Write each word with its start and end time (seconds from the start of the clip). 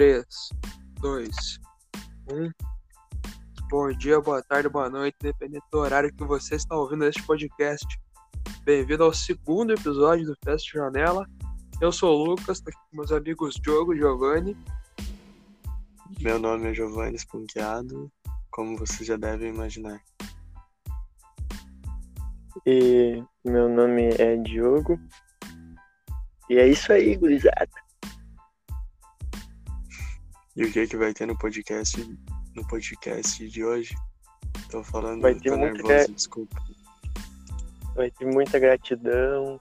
3, 0.00 0.24
2, 1.02 1.30
1. 2.32 2.50
Bom 3.68 3.92
dia, 3.92 4.18
boa 4.18 4.42
tarde, 4.42 4.66
boa 4.66 4.88
noite, 4.88 5.14
dependendo 5.20 5.62
do 5.70 5.78
horário 5.78 6.10
que 6.10 6.24
você 6.24 6.54
está 6.54 6.74
ouvindo 6.74 7.04
este 7.04 7.22
podcast. 7.22 7.86
Bem-vindo 8.64 9.04
ao 9.04 9.12
segundo 9.12 9.74
episódio 9.74 10.24
do 10.24 10.34
Festa 10.42 10.70
Janela. 10.72 11.28
Eu 11.82 11.92
sou 11.92 12.18
o 12.18 12.24
Lucas, 12.24 12.56
estou 12.56 12.70
aqui 12.70 12.80
com 12.90 12.96
meus 12.96 13.12
amigos 13.12 13.56
Diogo 13.56 13.92
e 13.92 13.98
Giovanni. 13.98 14.56
Meu 16.18 16.38
nome 16.38 16.70
é 16.70 16.72
Giovanni 16.72 17.16
Esponqueado, 17.16 18.10
como 18.50 18.78
você 18.78 19.04
já 19.04 19.18
deve 19.18 19.48
imaginar. 19.48 20.00
E 22.64 23.22
meu 23.44 23.68
nome 23.68 24.08
é 24.18 24.34
Diogo. 24.38 24.98
E 26.48 26.56
é 26.56 26.66
isso 26.66 26.90
aí, 26.90 27.16
gurizada. 27.16 27.89
E 30.60 30.64
o 30.64 30.70
que 30.70 30.86
que 30.86 30.96
vai 30.98 31.14
ter 31.14 31.24
no 31.24 31.34
podcast 31.38 31.98
no 32.54 32.68
podcast 32.68 33.48
de 33.48 33.64
hoje? 33.64 33.94
Tô 34.70 34.84
falando, 34.84 35.22
Vai 35.22 35.34
ter 35.34 35.48
tô 35.52 35.56
muita 35.56 35.72
nervoso, 35.72 35.88
gra- 35.88 36.06
desculpa. 36.14 36.62
Vai 37.94 38.10
ter 38.10 38.26
muita 38.26 38.58
gratidão 38.58 39.58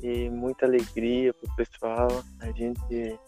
e 0.00 0.30
muita 0.30 0.64
alegria 0.64 1.34
pro 1.34 1.54
pessoal. 1.54 2.24
A 2.40 2.50
gente 2.52 3.20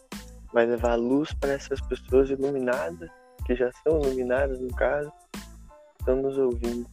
vai 0.51 0.65
levar 0.65 0.95
luz 0.95 1.31
para 1.35 1.53
essas 1.53 1.79
pessoas 1.83 2.31
iluminadas, 2.31 3.11
que 3.45 3.55
já 3.55 3.71
são 3.83 4.01
iluminadas 4.01 4.59
no 4.59 4.75
caso, 4.75 5.13
estão 6.01 6.23
nos 6.23 6.39
ouvindo. 6.39 6.89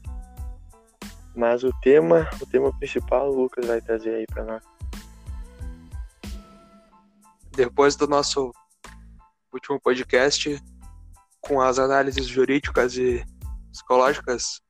Mas 1.33 1.63
o 1.63 1.71
tema, 1.81 2.29
o 2.41 2.45
tema 2.45 2.77
principal, 2.77 3.31
o 3.31 3.43
Lucas 3.43 3.65
vai 3.65 3.79
trazer 3.79 4.13
aí 4.13 4.25
para 4.25 4.43
nós. 4.43 4.63
Depois 7.53 7.95
do 7.95 8.07
nosso 8.07 8.51
último 9.53 9.79
podcast, 9.79 10.61
com 11.41 11.61
as 11.61 11.79
análises 11.79 12.25
jurídicas 12.25 12.95
e 12.95 13.23
psicológicas 13.71 14.61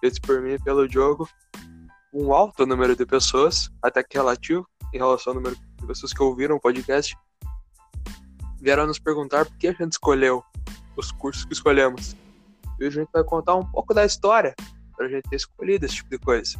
feitas 0.00 0.18
por 0.18 0.40
mim 0.40 0.58
pelo 0.60 0.88
Diogo, 0.88 1.28
um 2.12 2.32
alto 2.32 2.66
número 2.66 2.96
de 2.96 3.04
pessoas, 3.04 3.70
até 3.82 4.02
que 4.02 4.16
relativo, 4.16 4.66
em 4.92 4.98
relação 4.98 5.32
ao 5.32 5.34
número 5.36 5.56
de 5.56 5.86
pessoas 5.86 6.12
que 6.12 6.22
ouviram 6.22 6.56
o 6.56 6.60
podcast, 6.60 7.16
vieram 8.60 8.86
nos 8.86 8.98
perguntar 8.98 9.44
por 9.44 9.56
que 9.58 9.68
a 9.68 9.72
gente 9.72 9.92
escolheu 9.92 10.42
os 10.96 11.12
cursos 11.12 11.44
que 11.44 11.52
escolhemos. 11.52 12.16
E 12.78 12.86
hoje 12.86 12.98
a 12.98 13.02
gente 13.02 13.12
vai 13.12 13.24
contar 13.24 13.54
um 13.54 13.64
pouco 13.64 13.92
da 13.92 14.04
história 14.04 14.54
pra 14.96 15.08
gente 15.08 15.28
ter 15.28 15.36
escolhido 15.36 15.86
esse 15.86 15.96
tipo 15.96 16.10
de 16.10 16.18
coisa. 16.18 16.58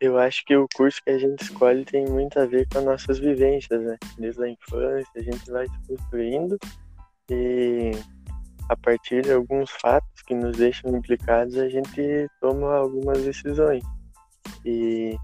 Eu 0.00 0.16
acho 0.16 0.44
que 0.44 0.56
o 0.56 0.68
curso 0.74 1.02
que 1.02 1.10
a 1.10 1.18
gente 1.18 1.42
escolhe 1.42 1.84
tem 1.84 2.06
muito 2.06 2.38
a 2.38 2.46
ver 2.46 2.68
com 2.68 2.78
as 2.78 2.84
nossas 2.84 3.18
vivências, 3.18 3.82
né? 3.82 3.96
Desde 4.16 4.44
a 4.44 4.48
infância, 4.48 5.10
a 5.16 5.22
gente 5.22 5.50
vai 5.50 5.66
se 5.66 5.88
construindo 5.88 6.56
e 7.30 7.90
a 8.68 8.76
partir 8.76 9.22
de 9.22 9.32
alguns 9.32 9.70
fatos 9.70 10.22
que 10.22 10.34
nos 10.34 10.56
deixam 10.56 10.96
implicados, 10.96 11.56
a 11.56 11.68
gente 11.68 12.28
toma 12.40 12.76
algumas 12.76 13.22
decisões. 13.24 13.82
E, 14.64 15.16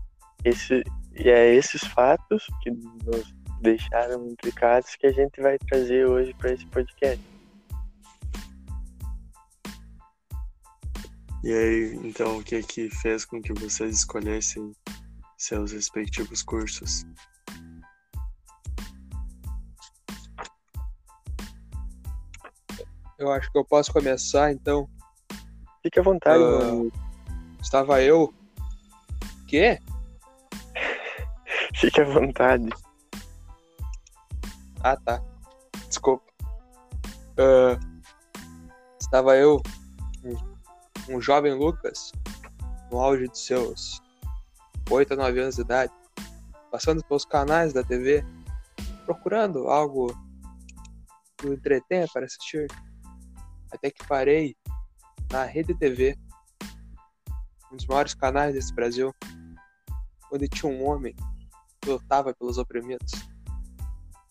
esse, 0.45 0.83
e 1.15 1.29
é 1.29 1.55
esses 1.55 1.83
fatos 1.89 2.47
que 2.63 2.71
nos 2.71 3.35
deixaram 3.61 4.27
implicados 4.29 4.97
que 4.97 5.07
a 5.07 5.13
gente 5.13 5.41
vai 5.41 5.59
trazer 5.59 6.07
hoje 6.07 6.35
para 6.35 6.53
esse 6.53 6.67
podcast. 6.67 7.34
E 11.45 11.53
aí, 11.53 11.95
então, 12.03 12.39
o 12.39 12.43
que 12.43 12.63
que 12.63 12.89
fez 12.89 13.27
com 13.27 13.39
que 13.43 13.53
vocês 13.53 13.99
escolhessem 13.99 14.75
seus 15.37 15.73
respectivos 15.73 16.43
cursos? 16.43 17.05
Eu 23.19 23.31
acho 23.31 23.53
que 23.53 23.59
eu 23.59 23.65
posso 23.67 23.93
começar, 23.93 24.53
então. 24.53 24.89
Fique 25.83 26.01
à 26.01 26.03
vontade, 26.03 26.39
meu 26.39 26.63
amigo. 26.63 26.93
Estava 27.61 28.01
eu. 28.01 28.33
Quê? 29.47 29.79
Fique 31.77 32.01
à 32.01 32.05
vontade. 32.05 32.71
Ah, 34.83 34.97
tá. 34.97 35.23
Desculpa. 35.91 36.25
Ah, 37.37 37.79
estava 38.99 39.37
eu, 39.37 39.63
um, 41.09 41.21
jovem 41.21 41.55
Lucas, 41.55 42.13
no 42.91 43.01
auge 43.01 43.29
de 43.29 43.39
seus 43.39 44.01
8 44.91 45.15
a 45.15 45.17
9 45.17 45.41
anos 45.41 45.57
de 45.57 45.63
idade, 45.63 45.93
passando 46.71 47.05
pelos 47.05 47.25
canais 47.25 47.73
da 47.73 47.83
TV, 47.83 48.25
procurando 49.05 49.69
algo 49.69 50.15
que 51.37 51.47
o 51.47 51.53
entretenha 51.53 52.07
para 52.13 52.27
assistir. 52.27 52.67
Até 53.73 53.91
que 53.91 54.07
parei 54.07 54.57
na 55.31 55.45
Rede 55.45 55.75
TV, 55.75 56.17
um 57.73 57.77
dos 57.77 57.87
maiores 57.87 58.15
canais 58.15 58.55
desse 58.55 58.73
Brasil, 58.73 59.13
onde 60.33 60.49
tinha 60.49 60.71
um 60.71 60.89
homem 60.89 61.15
que 61.81 61.91
lutava 61.91 62.33
pelos 62.35 62.57
oprimidos 62.57 63.13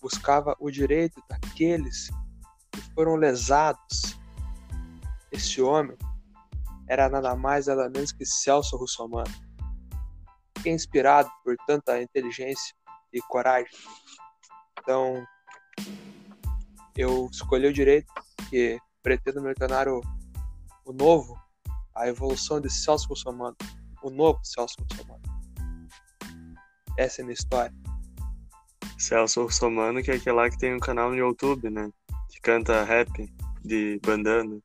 buscava 0.03 0.53
o 0.59 0.69
direito 0.69 1.23
daqueles 1.29 2.09
que 2.69 2.81
foram 2.93 3.15
lesados. 3.15 4.19
Esse 5.31 5.61
homem 5.61 5.97
era 6.93 7.09
nada 7.09 7.35
mais 7.35 7.65
nada 7.65 7.89
menos 7.89 8.11
que 8.11 8.23
Celso 8.23 8.77
Russomano. 8.77 9.33
Fiquei 10.57 10.73
inspirado 10.73 11.29
por 11.43 11.55
tanta 11.65 11.99
inteligência 11.99 12.75
e 13.11 13.19
coragem. 13.21 13.71
Então, 14.79 15.25
eu 16.95 17.27
escolhi 17.31 17.67
o 17.67 17.73
direito 17.73 18.13
que 18.49 18.79
pretendo 19.01 19.41
me 19.41 19.53
tornar 19.55 19.87
o, 19.87 20.01
o 20.85 20.93
novo, 20.93 21.35
a 21.95 22.07
evolução 22.07 22.61
de 22.61 22.69
Celso 22.69 23.07
Russomano, 23.09 23.57
o 24.03 24.11
novo 24.11 24.39
Celso 24.43 24.75
Russomano. 24.79 25.23
Essa 26.97 27.21
é 27.21 27.23
a 27.23 27.25
minha 27.25 27.33
história. 27.33 27.73
Celso 28.99 29.43
Russomano, 29.43 30.03
que 30.03 30.11
é 30.11 30.15
aquele 30.15 30.35
lá 30.35 30.47
que 30.47 30.59
tem 30.59 30.75
um 30.75 30.79
canal 30.79 31.09
no 31.09 31.17
YouTube, 31.17 31.71
né? 31.71 31.89
Que 32.29 32.39
canta 32.39 32.83
rap 32.83 33.09
de 33.65 33.99
bandana. 34.05 34.61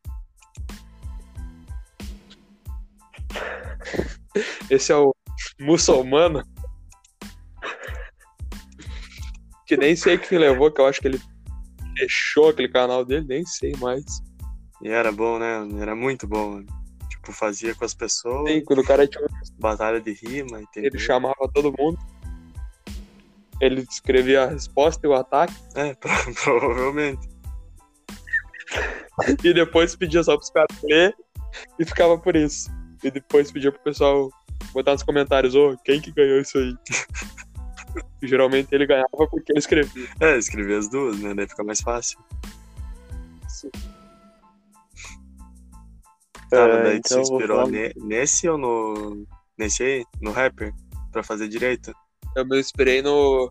Esse 4.71 4.93
é 4.93 4.97
o 4.97 5.15
muçulmano. 5.61 6.43
Que 9.67 9.77
nem 9.77 9.95
sei 9.95 10.17
o 10.17 10.19
que 10.19 10.39
levou, 10.39 10.71
que 10.71 10.81
eu 10.81 10.87
acho 10.87 11.01
que 11.01 11.09
ele 11.09 11.21
fechou 11.99 12.49
aquele 12.49 12.69
canal 12.69 13.05
dele, 13.05 13.27
nem 13.29 13.45
sei 13.45 13.73
mais. 13.79 14.05
E 14.83 14.89
era 14.89 15.13
bom, 15.13 15.39
né? 15.39 15.67
Era 15.81 15.95
muito 15.95 16.27
bom. 16.27 16.53
mano. 16.53 16.67
Tipo, 17.11 17.33
fazia 17.33 17.75
com 17.75 17.85
as 17.85 17.93
pessoas, 17.95 18.51
Sim, 18.51 18.65
quando 18.65 18.79
o 18.81 18.85
cara 18.85 19.07
tinha, 19.07 19.27
batalha 19.59 20.01
de 20.01 20.13
rima, 20.13 20.63
entendeu? 20.63 20.91
ele 20.93 20.99
chamava 20.99 21.35
todo 21.53 21.75
mundo. 21.77 21.99
Ele 23.61 23.81
escrevia 23.91 24.45
a 24.45 24.47
resposta 24.47 25.05
e 25.07 25.11
o 25.11 25.15
ataque. 25.15 25.53
É, 25.75 25.95
pro- 25.95 26.11
provavelmente. 26.45 27.29
E 29.43 29.53
depois 29.53 29.97
pedia 29.97 30.23
só 30.23 30.37
pros 30.37 30.49
caras 30.51 30.69
ler 30.85 31.13
e 31.79 31.85
ficava 31.85 32.17
por 32.17 32.37
isso. 32.37 32.71
E 33.03 33.11
depois 33.11 33.51
pedia 33.53 33.71
pro 33.73 33.81
pessoal 33.83 34.31
botar 34.73 34.93
nos 34.93 35.03
comentários, 35.03 35.55
ô, 35.55 35.77
quem 35.85 36.01
que 36.01 36.11
ganhou 36.13 36.41
isso 36.41 36.59
aí? 36.59 36.77
E 38.21 38.29
geralmente 38.29 38.69
ele 38.73 38.87
ganhava 38.87 39.09
porque 39.13 39.51
ele 39.51 39.59
escrevia. 39.59 40.09
É, 40.21 40.37
escrever 40.37 40.79
as 40.79 40.89
duas, 40.91 41.19
né? 41.21 41.35
Daí 41.35 41.49
fica 41.49 41.65
mais 41.65 41.81
fácil. 41.81 42.19
Tá, 46.51 46.67
mas 46.67 46.77
Ah, 46.77 46.83
daí 46.83 46.97
então 46.99 47.23
vou 47.25 47.37
inspirou 47.39 47.57
falar- 47.59 47.71
ne- 47.71 47.93
nesse 47.97 48.49
ou 48.49 48.59
no. 48.59 49.27
Nesse 49.57 49.83
aí? 49.83 50.05
No 50.21 50.33
rapper? 50.33 50.73
Pra 51.13 51.23
fazer 51.23 51.49
direito? 51.49 51.93
Eu 52.37 52.47
me 52.47 52.59
inspirei 52.61 53.03
no. 53.03 53.51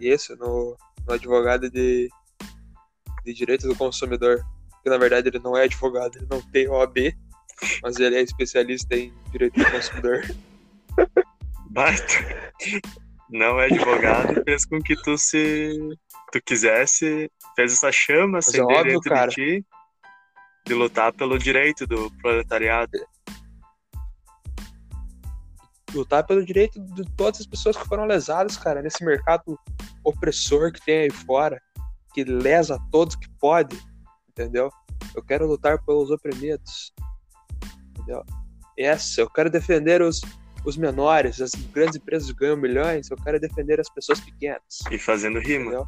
Isso, 0.00 0.34
no, 0.36 0.76
no 1.06 1.12
advogado 1.14 1.70
de, 1.70 2.08
de 3.24 3.34
direito 3.34 3.68
do 3.68 3.76
consumidor. 3.76 4.42
Que 4.82 4.88
na 4.90 4.96
verdade 4.96 5.28
ele 5.28 5.38
não 5.38 5.56
é 5.56 5.64
advogado, 5.64 6.16
ele 6.16 6.26
não 6.30 6.40
tem 6.40 6.66
OAB, 6.68 6.96
mas 7.82 7.96
ele 7.96 8.16
é 8.16 8.22
especialista 8.22 8.96
em 8.96 9.12
direito 9.30 9.58
do 9.58 9.70
consumidor. 9.70 10.22
Baita. 11.70 12.52
Não 13.28 13.60
é 13.60 13.66
advogado, 13.66 14.42
fez 14.44 14.64
com 14.66 14.80
que 14.80 14.96
tu 15.02 15.16
se. 15.16 15.78
Tu 16.32 16.40
quisesse, 16.44 17.30
fez 17.56 17.72
essa 17.72 17.90
chama 17.90 18.38
é 18.38 18.40
acender 18.40 18.76
óbvio, 18.76 18.92
dentro 18.94 19.10
cara. 19.10 19.28
de 19.28 19.34
ti 19.34 19.66
de 20.66 20.74
lutar 20.74 21.12
pelo 21.12 21.38
direito 21.38 21.86
do 21.86 22.10
proletariado. 22.22 22.92
Lutar 25.92 26.24
pelo 26.24 26.44
direito 26.44 26.78
de 26.78 27.04
todas 27.16 27.40
as 27.40 27.46
pessoas 27.46 27.76
que 27.76 27.88
foram 27.88 28.04
lesadas, 28.04 28.56
cara, 28.56 28.80
nesse 28.80 29.04
mercado 29.04 29.58
opressor 30.04 30.72
que 30.72 30.80
tem 30.84 30.98
aí 31.00 31.10
fora, 31.10 31.60
que 32.14 32.22
lesa 32.22 32.78
todos 32.92 33.16
que 33.16 33.28
pode, 33.40 33.76
entendeu? 34.28 34.70
Eu 35.14 35.24
quero 35.24 35.46
lutar 35.46 35.82
pelos 35.84 36.10
oprimidos, 36.10 36.92
entendeu? 38.00 38.24
Essa, 38.78 39.20
eu 39.20 39.30
quero 39.30 39.50
defender 39.50 40.02
os 40.02 40.20
os 40.64 40.76
menores, 40.76 41.40
as 41.40 41.52
grandes 41.52 41.96
empresas 41.96 42.30
ganham 42.30 42.56
milhões, 42.56 43.10
eu 43.10 43.16
quero 43.16 43.40
defender 43.40 43.80
as 43.80 43.88
pessoas 43.88 44.20
pequenas. 44.20 44.80
E 44.90 44.98
fazendo 44.98 45.38
rima. 45.38 45.64
Entendeu? 45.64 45.86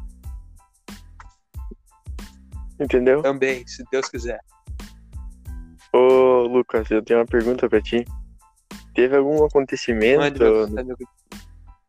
Entendeu? 2.79 3.21
Também, 3.21 3.65
se 3.67 3.83
Deus 3.91 4.09
quiser. 4.09 4.39
Ô, 5.93 6.47
Lucas, 6.47 6.89
eu 6.89 7.03
tenho 7.03 7.19
uma 7.19 7.25
pergunta 7.25 7.69
pra 7.69 7.81
ti. 7.81 8.03
Teve 8.95 9.15
algum 9.15 9.43
acontecimento, 9.45 10.39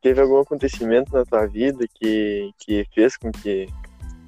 teve 0.02 0.20
algum 0.20 0.40
acontecimento 0.40 1.12
na 1.12 1.24
tua 1.24 1.46
vida 1.46 1.86
que, 1.94 2.50
que 2.58 2.86
fez 2.94 3.16
com 3.16 3.30
que 3.30 3.66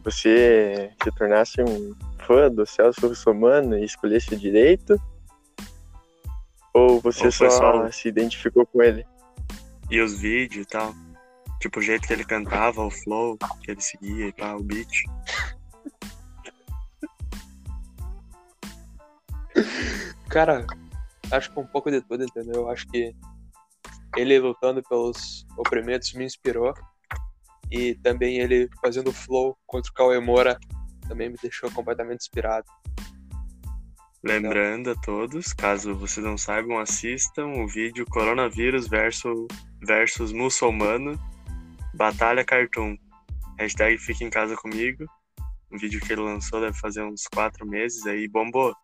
você 0.02 0.90
se 1.02 1.10
tornasse 1.12 1.62
um 1.62 1.94
fã 2.26 2.50
do 2.50 2.66
Celso 2.66 3.08
Russomano 3.08 3.78
e 3.78 3.84
escolhesse 3.84 4.34
o 4.34 4.38
direito? 4.38 5.00
Ou 6.76 7.00
você 7.00 7.24
Ou 7.24 7.32
só 7.32 7.48
só- 7.48 7.90
se 7.90 8.06
identificou 8.06 8.66
com 8.66 8.82
ele? 8.82 9.06
E 9.90 9.98
os 9.98 10.20
vídeos 10.20 10.66
e 10.66 10.68
tal. 10.68 10.94
Tipo, 11.58 11.78
o 11.80 11.82
jeito 11.82 12.06
que 12.06 12.12
ele 12.12 12.22
cantava, 12.22 12.84
o 12.84 12.90
flow 12.90 13.38
que 13.62 13.70
ele 13.70 13.80
seguia 13.80 14.26
e 14.28 14.32
pá, 14.32 14.54
o 14.54 14.62
beat. 14.62 14.90
Cara, 20.28 20.66
acho 21.30 21.50
que 21.50 21.58
um 21.58 21.66
pouco 21.66 21.90
de 21.90 22.02
tudo, 22.02 22.24
entendeu? 22.24 22.62
Eu 22.62 22.70
acho 22.70 22.86
que 22.88 23.16
ele 24.14 24.38
lutando 24.38 24.82
pelos 24.82 25.46
oprimidos 25.56 26.12
me 26.12 26.26
inspirou. 26.26 26.74
E 27.70 27.94
também 27.94 28.38
ele 28.38 28.68
fazendo 28.82 29.10
flow 29.14 29.56
contra 29.66 29.90
o 29.90 29.94
Cauê 29.94 30.20
Moura 30.20 30.58
também 31.08 31.30
me 31.30 31.36
deixou 31.40 31.70
completamente 31.70 32.20
inspirado. 32.20 32.66
Lembrando 34.26 34.90
a 34.90 34.94
todos, 34.96 35.52
caso 35.52 35.94
vocês 35.94 36.24
não 36.26 36.36
saibam, 36.36 36.78
assistam 36.80 37.46
o 37.62 37.68
vídeo 37.68 38.04
Coronavírus 38.10 38.88
versus, 38.88 39.46
versus 39.80 40.32
Muçulmano 40.32 41.16
Batalha 41.94 42.44
Cartoon. 42.44 42.96
Hashtag 43.56 43.96
Fique 43.98 44.24
em 44.24 44.28
Casa 44.30 44.56
Comigo. 44.56 45.04
Um 45.70 45.78
vídeo 45.78 46.00
que 46.00 46.12
ele 46.12 46.22
lançou 46.22 46.60
deve 46.60 46.76
fazer 46.76 47.02
uns 47.04 47.22
quatro 47.32 47.64
meses 47.64 48.04
aí, 48.06 48.26
bombou. 48.26 48.74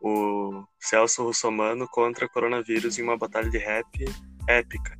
O 0.00 0.64
Celso 0.80 1.24
Russomano 1.24 1.86
contra 1.86 2.28
coronavírus 2.28 2.98
em 2.98 3.02
uma 3.02 3.18
batalha 3.18 3.50
de 3.50 3.58
rap 3.58 3.86
épica. 4.48 4.98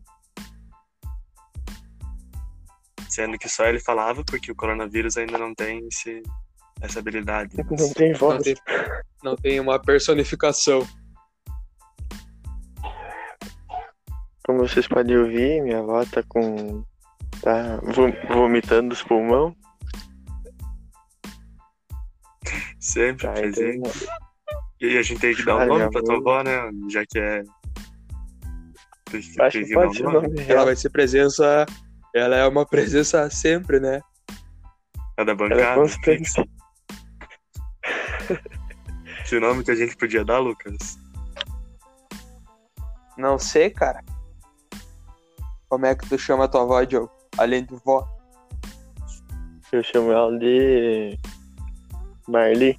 Sendo 3.09 3.39
que 3.39 3.49
só 3.49 3.65
ele 3.65 3.81
falava, 3.81 4.23
porque 4.25 4.53
o 4.53 4.57
coronavírus 4.57 5.17
ainda 5.17 5.39
não 5.39 5.55
tem 5.55 5.87
esse, 5.89 6.23
essa 6.83 6.99
habilidade. 6.99 7.57
mas- 7.57 7.81
Não 7.81 7.93
tem 7.95 8.13
Não 8.13 8.19
voz. 8.19 8.43
tem, 8.43 8.55
não 9.23 9.37
tem 9.37 9.61
uma 9.61 9.81
personificação. 9.81 10.87
Como 14.47 14.61
vocês 14.61 14.87
podem 14.89 15.17
ouvir, 15.19 15.63
minha 15.63 15.81
avó 15.81 16.05
tá 16.07 16.23
com. 16.29 16.83
tá 17.43 17.77
vom- 17.83 18.13
vomitando 18.35 18.95
os 18.95 19.03
pulmão. 19.03 19.55
Sempre 22.81 23.27
Tá, 23.27 23.33
presente. 23.35 23.79
então, 23.79 23.93
E 24.81 24.97
a 24.97 25.03
gente 25.03 25.21
tem 25.21 25.35
que 25.35 25.45
dar 25.45 25.57
um 25.57 25.59
Ai, 25.59 25.67
nome 25.67 25.91
pra 25.91 26.03
tua 26.03 26.17
avó. 26.17 26.43
né? 26.43 26.71
Já 26.89 27.05
que 27.07 27.19
é. 27.19 27.43
Tem 29.11 29.21
que, 29.21 29.43
acho 29.43 29.59
tem 29.59 29.67
que 29.67 29.75
pode 29.75 30.03
o 30.03 30.11
nome 30.11 30.29
Ela 30.49 30.65
vai 30.65 30.77
ser 30.77 30.91
presença. 30.91 31.67
Ela 32.15 32.37
é 32.37 32.47
uma 32.47 32.65
presença 32.65 33.29
sempre, 33.29 33.81
né? 33.81 34.01
É 35.19 35.25
da 35.25 35.33
Ela 35.33 35.33
é 35.33 35.35
bancada. 35.35 35.75
constante. 35.81 36.51
Fixa. 39.29 39.37
Que 39.37 39.41
nome 39.41 39.65
que 39.65 39.71
a 39.71 39.75
gente 39.75 39.97
podia 39.97 40.25
dar, 40.25 40.39
Lucas? 40.39 40.99
Não 43.17 43.39
sei, 43.39 43.71
cara. 43.71 44.03
Como 45.69 45.87
é 45.87 45.95
que 45.95 46.09
tu 46.09 46.19
chama 46.19 46.45
a 46.45 46.49
tua 46.49 46.63
avó, 46.63 46.83
Diogo? 46.85 47.11
Além 47.37 47.65
de 47.65 47.75
vó. 47.85 48.09
Eu 49.71 49.83
chamo 49.83 50.11
ela 50.13 50.37
de. 50.39 51.19
Marli. 52.27 52.79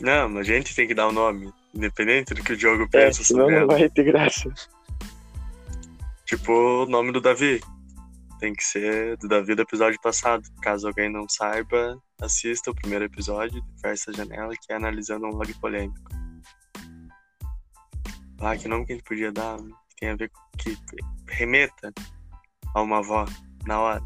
Não, 0.00 0.28
mas 0.28 0.40
a 0.48 0.52
gente 0.52 0.74
tem 0.74 0.88
que 0.88 0.94
dar 0.94 1.08
o 1.08 1.12
nome. 1.12 1.52
Independente 1.74 2.34
do 2.34 2.42
que 2.42 2.52
o 2.52 2.56
Diogo 2.56 2.84
É, 2.84 2.86
pensa 2.88 3.22
senão 3.22 3.42
sobre 3.42 3.54
não 3.54 3.62
ela. 3.62 3.78
vai 3.78 3.88
ter 3.88 4.04
graça. 4.04 4.52
Tipo 6.26 6.52
o 6.52 6.86
nome 6.86 7.12
do 7.12 7.20
Davi. 7.20 7.60
Tem 8.40 8.52
que 8.52 8.64
ser 8.64 9.16
do 9.18 9.28
Davi 9.28 9.54
do 9.54 9.62
episódio 9.62 10.00
passado. 10.00 10.42
Caso 10.60 10.88
alguém 10.88 11.08
não 11.08 11.28
saiba, 11.28 11.96
assista 12.22 12.70
o 12.70 12.74
primeiro 12.74 13.04
episódio 13.04 13.60
de 13.60 13.82
Versa 13.82 14.12
Janela, 14.12 14.54
que 14.54 14.72
é 14.72 14.76
analisando 14.76 15.26
um 15.26 15.30
log 15.30 15.52
polêmico. 15.54 16.00
Ah, 18.40 18.56
que 18.56 18.68
nome 18.68 18.86
que 18.86 18.92
a 18.92 18.96
gente 18.96 19.04
podia 19.04 19.32
dar? 19.32 19.56
Que 19.58 19.96
tem 20.00 20.10
a 20.10 20.16
ver 20.16 20.30
com 20.30 20.40
que 20.58 20.76
remeta 21.28 21.92
a 22.74 22.82
uma 22.82 22.98
avó 22.98 23.26
na 23.66 23.80
hora. 23.80 24.02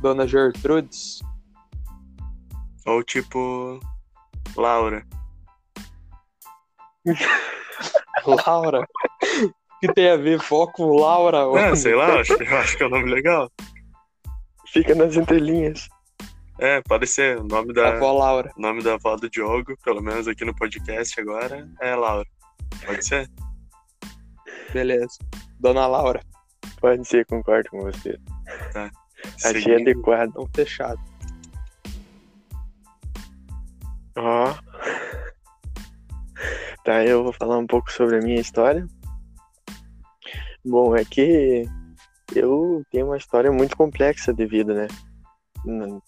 Dona 0.00 0.26
Gertrudes. 0.26 1.20
Ou 2.86 3.02
tipo 3.02 3.80
Laura. 4.56 5.04
Laura. 8.46 8.86
Que 9.80 9.92
tem 9.92 10.10
a 10.10 10.16
ver 10.16 10.40
com 10.72 10.96
Laura? 10.96 11.38
Ah, 11.70 11.76
sei 11.76 11.94
lá, 11.94 12.08
eu 12.08 12.20
acho, 12.20 12.32
acho 12.32 12.76
que 12.76 12.82
é 12.82 12.86
um 12.86 12.90
nome 12.90 13.10
legal. 13.10 13.50
Fica 14.78 14.94
nas 14.94 15.16
entrelinhas. 15.16 15.88
É, 16.60 16.80
pode 16.82 17.06
ser. 17.06 17.38
O 17.38 17.44
nome 17.44 17.72
da, 17.72 17.90
A 17.96 17.98
vó 17.98 18.12
Laura. 18.12 18.52
o 18.56 18.60
nome 18.60 18.82
da 18.82 18.94
avó 18.94 19.16
do 19.16 19.28
Diogo, 19.30 19.76
pelo 19.84 20.02
menos 20.02 20.26
aqui 20.26 20.44
no 20.44 20.54
podcast 20.54 21.20
agora, 21.20 21.68
é 21.80 21.94
Laura. 21.94 22.26
Pode 22.84 23.04
ser? 23.06 23.30
Beleza. 24.72 25.18
Dona 25.60 25.86
Laura. 25.86 26.20
Pode 26.80 27.06
ser, 27.06 27.24
concordo 27.26 27.68
com 27.70 27.80
você. 27.82 28.18
Achei 29.44 29.62
Seguindo- 29.62 29.82
adequado. 29.82 30.28
Então 30.30 30.48
fechado. 30.54 31.00
Ó. 34.16 34.54
Tá, 36.84 37.04
eu 37.04 37.22
vou 37.24 37.32
falar 37.32 37.58
um 37.58 37.66
pouco 37.66 37.90
sobre 37.92 38.16
a 38.16 38.20
minha 38.20 38.40
história. 38.40 38.86
Bom, 40.64 40.94
é 40.96 41.04
que 41.04 41.64
eu 42.34 42.82
tenho 42.90 43.06
uma 43.06 43.16
história 43.16 43.50
muito 43.50 43.76
complexa 43.76 44.32
de 44.32 44.46
vida, 44.46 44.74
né? 44.74 44.88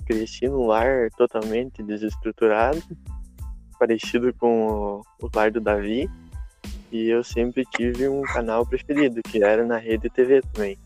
Cresci 0.07 0.49
num 0.49 0.67
lar 0.67 1.11
totalmente 1.17 1.83
desestruturado, 1.83 2.83
parecido 3.79 4.33
com 4.35 5.03
o- 5.21 5.31
lar 5.35 5.51
do 5.51 5.61
Davi, 5.61 6.09
e 6.93 7.09
eu 7.09 7.23
sempre 7.25 7.65
tive 7.65 8.09
um 8.09 8.23
canal 8.23 8.67
preferido, 8.67 9.21
que 9.23 9.43
era 9.43 9.65
na 9.65 9.77
Rede 9.77 10.11
TV 10.11 10.43
também. 10.53 10.79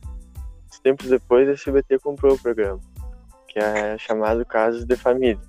Tempos 0.83 1.09
depois, 1.09 1.49
a 1.49 1.53
SBT 1.53 1.99
comprou 1.99 2.35
o 2.35 2.39
programa, 2.39 2.79
que 3.49 3.59
é 3.59 3.97
chamado 3.97 4.45
Casos 4.45 4.85
de 4.85 4.97
Família. 4.97 5.41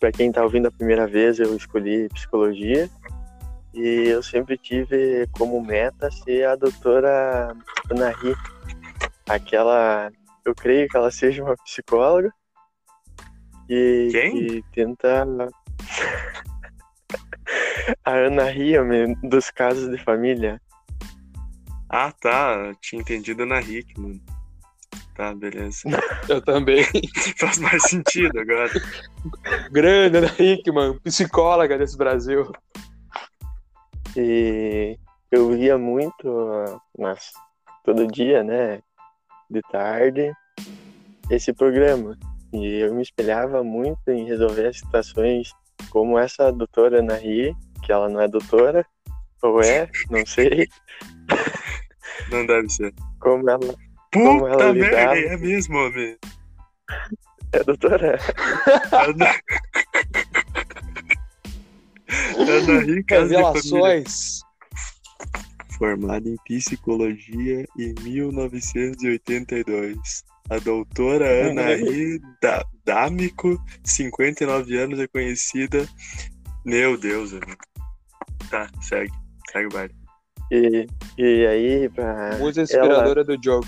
Para 0.00 0.10
quem 0.10 0.32
tá 0.32 0.42
ouvindo 0.42 0.66
a 0.66 0.72
primeira 0.72 1.06
vez, 1.06 1.38
eu 1.38 1.54
escolhi 1.56 2.08
psicologia 2.08 2.90
e 3.76 4.08
eu 4.08 4.22
sempre 4.22 4.56
tive 4.56 5.28
como 5.32 5.60
meta 5.60 6.10
ser 6.10 6.46
a 6.46 6.56
doutora 6.56 7.54
Ana 7.90 8.08
Ri. 8.10 8.34
Aquela, 9.28 10.10
eu 10.44 10.54
creio 10.54 10.88
que 10.88 10.96
ela 10.96 11.10
seja 11.10 11.44
uma 11.44 11.56
psicóloga 11.58 12.32
e 13.68 14.08
Quem? 14.10 14.32
que 14.32 14.64
tenta 14.72 15.26
a 18.02 18.12
Ana 18.12 18.44
Ria 18.44 18.80
dos 19.22 19.50
casos 19.50 19.90
de 19.90 20.02
família. 20.02 20.58
Ah, 21.88 22.12
tá. 22.12 22.68
Eu 22.68 22.74
Tinha 22.76 23.02
entendido 23.02 23.44
na 23.44 23.60
Rick, 23.60 24.00
mano. 24.00 24.20
Tá, 25.14 25.34
beleza. 25.34 25.82
Eu 26.28 26.40
também. 26.42 26.84
Faz 27.38 27.58
mais 27.58 27.82
sentido 27.84 28.38
agora. 28.38 28.70
Grande 29.70 30.18
Ana 30.18 30.34
Hickman, 30.38 30.98
psicóloga 31.00 31.78
desse 31.78 31.96
Brasil. 31.96 32.52
E 34.16 34.98
eu 35.30 35.50
via 35.50 35.76
muito, 35.76 36.28
ah, 36.28 36.80
mas 36.98 37.32
todo 37.84 38.06
dia, 38.06 38.42
né, 38.42 38.80
de 39.50 39.60
tarde, 39.70 40.32
esse 41.30 41.52
programa. 41.52 42.16
E 42.52 42.78
eu 42.80 42.94
me 42.94 43.02
espelhava 43.02 43.62
muito 43.62 44.08
em 44.10 44.24
resolver 44.24 44.68
as 44.68 44.78
situações 44.78 45.52
como 45.90 46.18
essa 46.18 46.50
doutora 46.50 47.00
Ana 47.00 47.16
Rie, 47.16 47.54
que 47.82 47.92
ela 47.92 48.08
não 48.08 48.20
é 48.20 48.28
doutora, 48.28 48.86
ou 49.42 49.60
é, 49.62 49.88
não 50.10 50.24
sei, 50.24 50.66
Não 52.30 52.46
deve 52.46 52.68
ser. 52.70 52.94
como 53.20 53.48
ela 53.48 53.60
Como 54.12 54.40
Puta 54.40 54.52
ela 54.52 54.72
merda, 54.72 55.14
lidava. 55.14 55.34
é 55.34 55.36
mesmo, 55.36 55.76
homem. 55.78 56.16
é 57.52 57.62
doutora. 57.62 58.18
Ana... 62.36 62.52
Ana 62.52 62.80
Rica 62.80 63.20
Revelações. 63.22 64.40
Formada 65.78 66.28
em 66.28 66.36
psicologia 66.44 67.64
em 67.78 67.94
1982. 68.02 69.96
A 70.48 70.58
doutora 70.58 71.48
Ana 71.50 71.74
Ri 71.74 72.20
Da- 72.40 72.64
D'Amico, 72.84 73.60
59 73.84 74.78
anos, 74.78 75.00
é 75.00 75.08
conhecida. 75.08 75.84
Meu 76.64 76.96
Deus, 76.96 77.32
amigo. 77.32 77.56
Tá, 78.48 78.68
segue. 78.80 79.10
Segue 79.50 79.66
o 79.66 79.70
baile. 79.70 79.92
E, 80.50 80.86
e 81.18 81.46
aí, 81.46 81.88
pra, 81.88 82.36
Musa 82.38 82.62
inspiradora 82.62 83.24
do 83.24 83.36
jogo. 83.42 83.66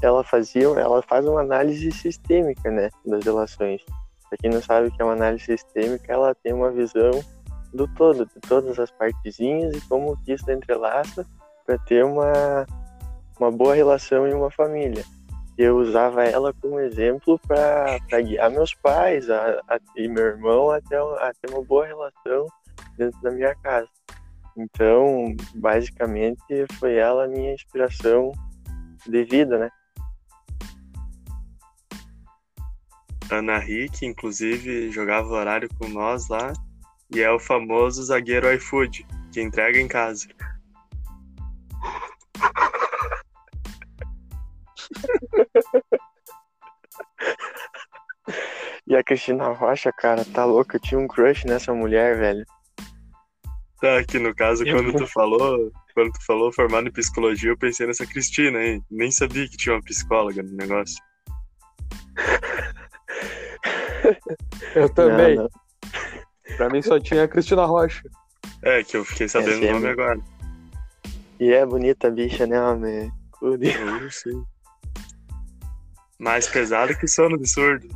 ela 0.00 0.22
fazia, 0.22 0.62
ela 0.62 1.02
faz 1.02 1.26
uma 1.26 1.40
análise 1.40 1.90
sistêmica, 1.90 2.70
né, 2.70 2.88
das 3.04 3.24
relações. 3.24 3.82
Pra 4.28 4.38
quem 4.38 4.50
não 4.50 4.62
sabe 4.62 4.86
o 4.88 4.92
que 4.92 5.02
é 5.02 5.04
uma 5.04 5.14
análise 5.14 5.44
sistêmica, 5.44 6.12
ela 6.12 6.32
tem 6.36 6.52
uma 6.52 6.70
visão 6.70 7.10
do 7.74 7.88
todo, 7.88 8.24
de 8.24 8.40
todas 8.40 8.78
as 8.78 8.90
partezinhas 8.92 9.74
e 9.74 9.80
como 9.88 10.16
que 10.22 10.32
isso 10.32 10.48
entrelaça 10.50 11.26
para 11.66 11.76
ter 11.78 12.04
uma, 12.04 12.64
uma 13.38 13.50
boa 13.50 13.74
relação 13.74 14.26
em 14.26 14.32
uma 14.32 14.50
família. 14.50 15.04
Eu 15.58 15.76
usava 15.78 16.24
ela 16.24 16.52
como 16.60 16.80
exemplo 16.80 17.38
para 17.46 17.98
guiar 18.22 18.50
meus 18.50 18.74
pais 18.74 19.28
a, 19.30 19.60
a- 19.68 19.80
e 19.96 20.08
meu 20.08 20.24
irmão 20.24 20.70
até 20.70 20.96
ter 21.40 21.50
uma 21.50 21.62
boa 21.62 21.86
relação 21.86 22.46
dentro 22.96 23.20
da 23.22 23.30
minha 23.30 23.54
casa. 23.56 23.88
Então, 24.56 25.34
basicamente, 25.54 26.40
foi 26.78 26.94
ela 26.96 27.24
a 27.24 27.28
minha 27.28 27.54
inspiração 27.54 28.30
de 29.06 29.24
vida, 29.24 29.58
né? 29.58 29.70
Ana 33.30 33.58
Rick, 33.58 34.04
inclusive, 34.04 34.90
jogava 34.92 35.28
horário 35.28 35.68
com 35.78 35.88
nós 35.88 36.28
lá. 36.28 36.52
E 37.14 37.22
é 37.22 37.30
o 37.30 37.38
famoso 37.38 38.02
zagueiro 38.02 38.52
iFood, 38.54 39.06
que 39.32 39.40
entrega 39.40 39.80
em 39.80 39.88
casa. 39.88 40.28
E 48.86 48.94
a 48.94 49.02
Cristina 49.02 49.48
Rocha, 49.48 49.90
cara, 49.92 50.24
tá 50.26 50.44
louca. 50.44 50.76
Eu 50.76 50.80
tinha 50.80 51.00
um 51.00 51.08
crush 51.08 51.46
nessa 51.46 51.72
mulher, 51.72 52.18
velho. 52.18 52.44
Tá, 53.80 53.98
aqui 53.98 54.18
no 54.18 54.34
caso, 54.34 54.62
quando 54.64 54.92
tu 54.92 55.06
falou, 55.06 55.72
quando 55.94 56.12
tu 56.12 56.22
falou 56.24 56.52
formado 56.52 56.88
em 56.88 56.92
psicologia, 56.92 57.50
eu 57.50 57.56
pensei 57.56 57.86
nessa 57.86 58.06
Cristina, 58.06 58.62
hein? 58.62 58.84
Nem 58.90 59.10
sabia 59.10 59.48
que 59.48 59.56
tinha 59.56 59.74
uma 59.74 59.82
psicóloga 59.82 60.42
no 60.42 60.54
negócio. 60.54 61.02
Eu 64.74 64.88
também. 64.90 65.36
Não, 65.36 65.44
não. 65.44 65.63
Pra 66.56 66.68
mim 66.68 66.82
só 66.82 67.00
tinha 67.00 67.24
a 67.24 67.28
Cristina 67.28 67.64
Rocha. 67.64 68.08
É, 68.62 68.82
que 68.84 68.96
eu 68.96 69.04
fiquei 69.04 69.28
sabendo 69.28 69.58
sim, 69.58 69.68
o 69.68 69.72
nome 69.72 69.86
é 69.86 69.90
agora. 69.90 70.20
E 71.40 71.52
é 71.52 71.66
bonita 71.66 72.08
a 72.08 72.10
bicha, 72.10 72.46
né, 72.46 72.60
homem? 72.60 73.10
Eu 73.42 74.10
sei. 74.10 74.32
Mais 76.18 76.46
pesado 76.46 76.96
que 76.96 77.08
sono 77.08 77.36
de 77.36 77.48
surdo. 77.48 77.88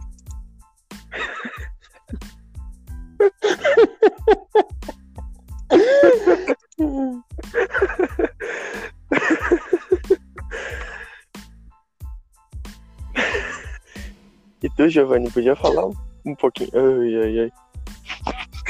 E 14.61 14.69
tu, 14.71 14.89
Giovanni, 14.89 15.31
podia 15.31 15.55
falar 15.55 15.87
um, 15.87 15.95
um 16.27 16.35
pouquinho? 16.35 16.71
Ai, 16.75 17.15
ai, 17.17 17.39
ai. 17.41 17.53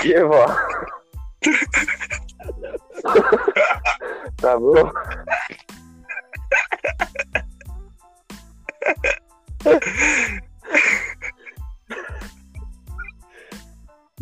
Que 0.00 0.22
vó? 0.22 0.46
tá 4.36 4.58
bom? 4.58 4.92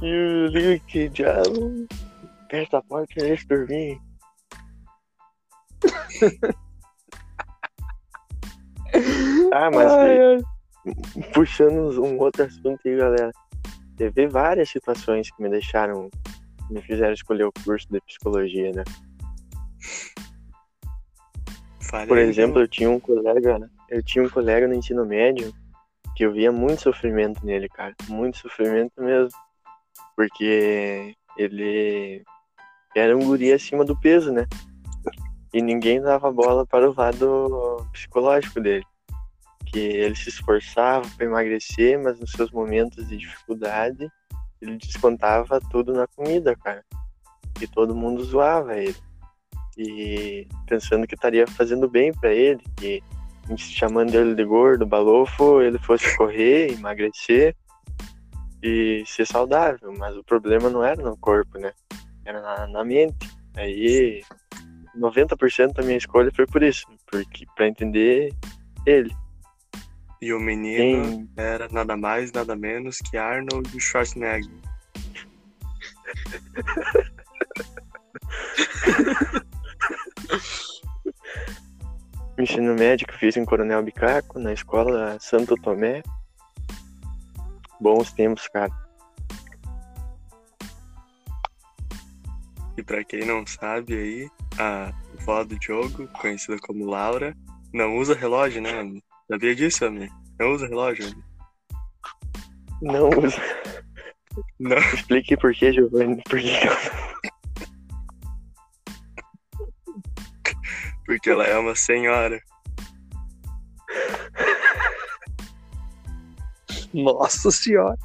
You 0.00 0.48
little 0.48 1.08
diabo. 1.08 1.86
Fecha 2.50 2.78
a 2.78 2.82
porta 2.82 3.12
e 3.16 3.22
deixa 3.22 3.46
dormir. 3.48 4.00
ah, 9.52 9.70
mas 9.70 9.92
ai. 9.92 10.40
puxando 11.34 12.02
um 12.02 12.18
outro 12.18 12.44
assunto 12.44 12.80
aí, 12.86 12.96
galera. 12.96 13.32
Teve 13.96 14.26
várias 14.26 14.68
situações 14.68 15.30
que 15.30 15.42
me 15.42 15.48
deixaram, 15.48 16.10
me 16.70 16.82
fizeram 16.82 17.12
escolher 17.12 17.44
o 17.44 17.52
curso 17.64 17.86
de 17.90 18.00
psicologia, 18.02 18.72
né? 18.72 18.84
Falei, 21.80 22.06
Por 22.06 22.18
exemplo, 22.18 22.60
eu 22.60 22.68
tinha 22.68 22.90
um 22.90 23.00
colega, 23.00 23.70
eu 23.88 24.02
tinha 24.02 24.24
um 24.24 24.28
colega 24.28 24.66
no 24.66 24.74
ensino 24.74 25.06
médio 25.06 25.52
que 26.16 26.24
eu 26.24 26.32
via 26.32 26.50
muito 26.50 26.82
sofrimento 26.82 27.44
nele, 27.44 27.68
cara, 27.68 27.94
muito 28.08 28.38
sofrimento 28.38 28.92
mesmo, 29.00 29.38
porque 30.16 31.14
ele 31.36 32.24
era 32.94 33.16
um 33.16 33.20
guri 33.20 33.52
acima 33.52 33.84
do 33.84 33.98
peso, 34.00 34.32
né? 34.32 34.46
E 35.52 35.60
ninguém 35.60 36.00
dava 36.00 36.32
bola 36.32 36.66
para 36.66 36.90
o 36.90 36.94
lado 36.94 37.86
psicológico 37.92 38.60
dele, 38.60 38.84
ele 39.78 40.14
se 40.14 40.28
esforçava 40.28 41.08
para 41.16 41.26
emagrecer, 41.26 42.02
mas 42.02 42.18
nos 42.18 42.32
seus 42.32 42.50
momentos 42.50 43.08
de 43.08 43.16
dificuldade 43.16 44.08
ele 44.60 44.76
descontava 44.76 45.60
tudo 45.70 45.92
na 45.92 46.06
comida, 46.06 46.56
cara, 46.56 46.84
e 47.60 47.66
todo 47.66 47.94
mundo 47.94 48.24
zoava 48.24 48.76
ele 48.76 48.96
e 49.76 50.48
pensando 50.66 51.06
que 51.06 51.14
estaria 51.14 51.46
fazendo 51.46 51.88
bem 51.88 52.12
para 52.12 52.32
ele, 52.32 52.62
que 52.76 53.02
chamando 53.56 54.14
ele 54.14 54.34
de 54.34 54.44
gordo, 54.44 54.86
balofo, 54.86 55.60
ele 55.60 55.78
fosse 55.78 56.16
correr, 56.16 56.72
emagrecer 56.78 57.54
e 58.62 59.04
ser 59.06 59.26
saudável, 59.26 59.92
mas 59.98 60.16
o 60.16 60.24
problema 60.24 60.70
não 60.70 60.82
era 60.82 61.00
no 61.02 61.16
corpo, 61.18 61.58
né? 61.58 61.72
Era 62.24 62.40
na, 62.40 62.66
na 62.66 62.84
mente. 62.84 63.30
Aí 63.54 64.22
90% 64.96 65.74
da 65.74 65.82
minha 65.82 65.98
escolha 65.98 66.32
foi 66.34 66.46
por 66.46 66.62
isso, 66.62 66.86
porque 67.06 67.44
para 67.54 67.68
entender 67.68 68.32
ele. 68.86 69.14
E 70.20 70.32
o 70.32 70.40
menino 70.40 71.04
Tem 71.04 71.30
era 71.36 71.68
nada 71.70 71.96
mais, 71.96 72.32
nada 72.32 72.56
menos 72.56 72.98
que 72.98 73.16
Arnold 73.16 73.80
Schwarzenegger. 73.80 74.46
ensino 82.38 82.74
médio 82.74 83.06
que 83.06 83.18
fiz 83.18 83.36
em 83.36 83.44
Coronel 83.44 83.82
Bicaco, 83.82 84.38
na 84.38 84.52
escola 84.52 85.18
Santo 85.20 85.54
Tomé. 85.56 86.02
Bons 87.80 88.12
tempos, 88.12 88.46
cara. 88.48 88.72
E 92.76 92.82
pra 92.82 93.02
quem 93.04 93.24
não 93.24 93.46
sabe 93.46 93.94
aí, 93.94 94.30
a 94.58 94.92
vó 95.24 95.42
do 95.44 95.58
Diogo, 95.58 96.06
conhecida 96.08 96.58
como 96.60 96.84
Laura, 96.84 97.34
não 97.72 97.96
usa 97.96 98.14
relógio, 98.14 98.60
né? 98.60 98.70
Sabia 99.28 99.56
disso, 99.56 99.84
amigo? 99.84 100.14
Não 100.38 100.52
usa 100.52 100.68
relógio. 100.68 101.06
Ami? 101.06 101.24
Não 102.82 103.08
usa. 103.08 103.36
Não. 104.60 104.78
Explique 104.78 105.36
por 105.36 105.52
que, 105.54 105.72
Giovanni. 105.72 106.22
Por 106.28 106.38
que 106.38 106.52
Porque 111.06 111.30
ela 111.30 111.44
é 111.44 111.58
uma 111.58 111.74
senhora. 111.74 112.40
Nossa 116.92 117.50
senhora. 117.50 117.98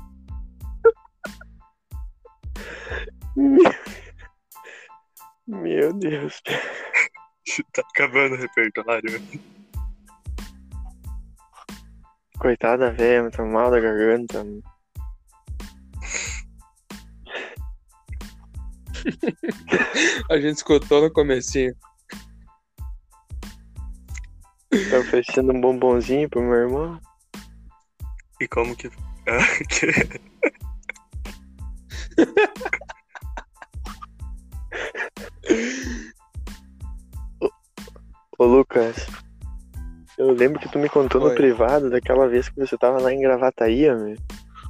Meu 5.47 5.93
Deus. 5.93 6.41
Tá 7.73 7.81
acabando 7.81 8.35
o 8.35 8.37
repertório. 8.37 9.21
Coitada 12.41 12.91
velha, 12.91 13.29
tá 13.29 13.45
mal 13.45 13.69
da 13.69 13.79
garganta. 13.79 14.43
A 20.27 20.37
gente 20.39 20.57
escutou 20.57 21.03
no 21.03 21.13
comecinho. 21.13 21.75
Tá 24.89 24.97
oferecendo 25.01 25.53
um 25.53 25.61
bombonzinho 25.61 26.27
pro 26.27 26.41
meu 26.41 26.53
irmão. 26.53 26.99
E 28.39 28.47
como 28.47 28.75
que. 28.75 28.87
Ah, 29.27 29.45
que- 29.69 30.19
Ô 38.39 38.45
Lucas, 38.45 39.05
eu 40.21 40.31
lembro 40.33 40.59
que 40.59 40.69
tu 40.69 40.77
me 40.77 40.87
contou 40.87 41.19
no 41.19 41.27
Oi. 41.27 41.35
privado 41.35 41.89
daquela 41.89 42.27
vez 42.27 42.47
que 42.47 42.59
você 42.59 42.77
tava 42.77 43.01
lá 43.01 43.11
em 43.11 43.21
Gravataí, 43.21 43.89
meu. 43.93 44.15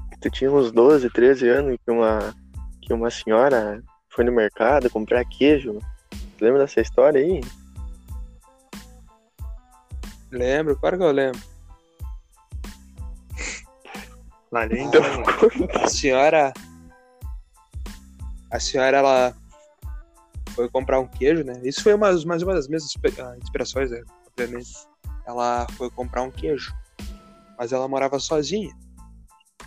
Que 0.10 0.20
tu 0.22 0.30
tinha 0.30 0.52
uns 0.52 0.72
12, 0.72 1.10
13 1.10 1.50
anos 1.50 1.78
que 1.84 1.92
uma, 1.92 2.34
que 2.82 2.94
uma 2.94 3.10
senhora 3.10 3.84
foi 4.10 4.24
no 4.24 4.32
mercado 4.32 4.90
comprar 4.90 5.26
queijo. 5.26 5.80
Tu 6.38 6.46
lembra 6.46 6.62
dessa 6.62 6.80
história 6.82 7.20
aí? 7.22 7.42
Lembro, 10.32 10.78
claro 10.78 10.98
que 10.98 11.04
eu 11.04 11.12
lembro. 11.12 11.42
Valeu, 14.50 14.78
Então, 14.78 15.02
então. 15.02 15.84
A 15.84 15.88
senhora. 15.88 16.54
A 18.50 18.60
senhora, 18.60 18.98
ela. 18.98 19.36
foi 20.56 20.70
comprar 20.70 21.00
um 21.00 21.08
queijo, 21.08 21.44
né? 21.44 21.60
Isso 21.64 21.84
foi 21.84 21.94
uma, 21.94 22.12
mais 22.26 22.42
uma 22.44 22.54
das 22.54 22.68
minhas 22.68 22.84
inspi- 22.84 23.20
ah, 23.22 23.36
inspirações, 23.42 23.92
né? 23.92 24.02
Obviamente. 24.28 24.91
Ela 25.32 25.66
foi 25.78 25.90
comprar 25.90 26.24
um 26.24 26.30
queijo. 26.32 26.74
Mas 27.58 27.72
ela 27.72 27.88
morava 27.88 28.20
sozinha. 28.20 28.74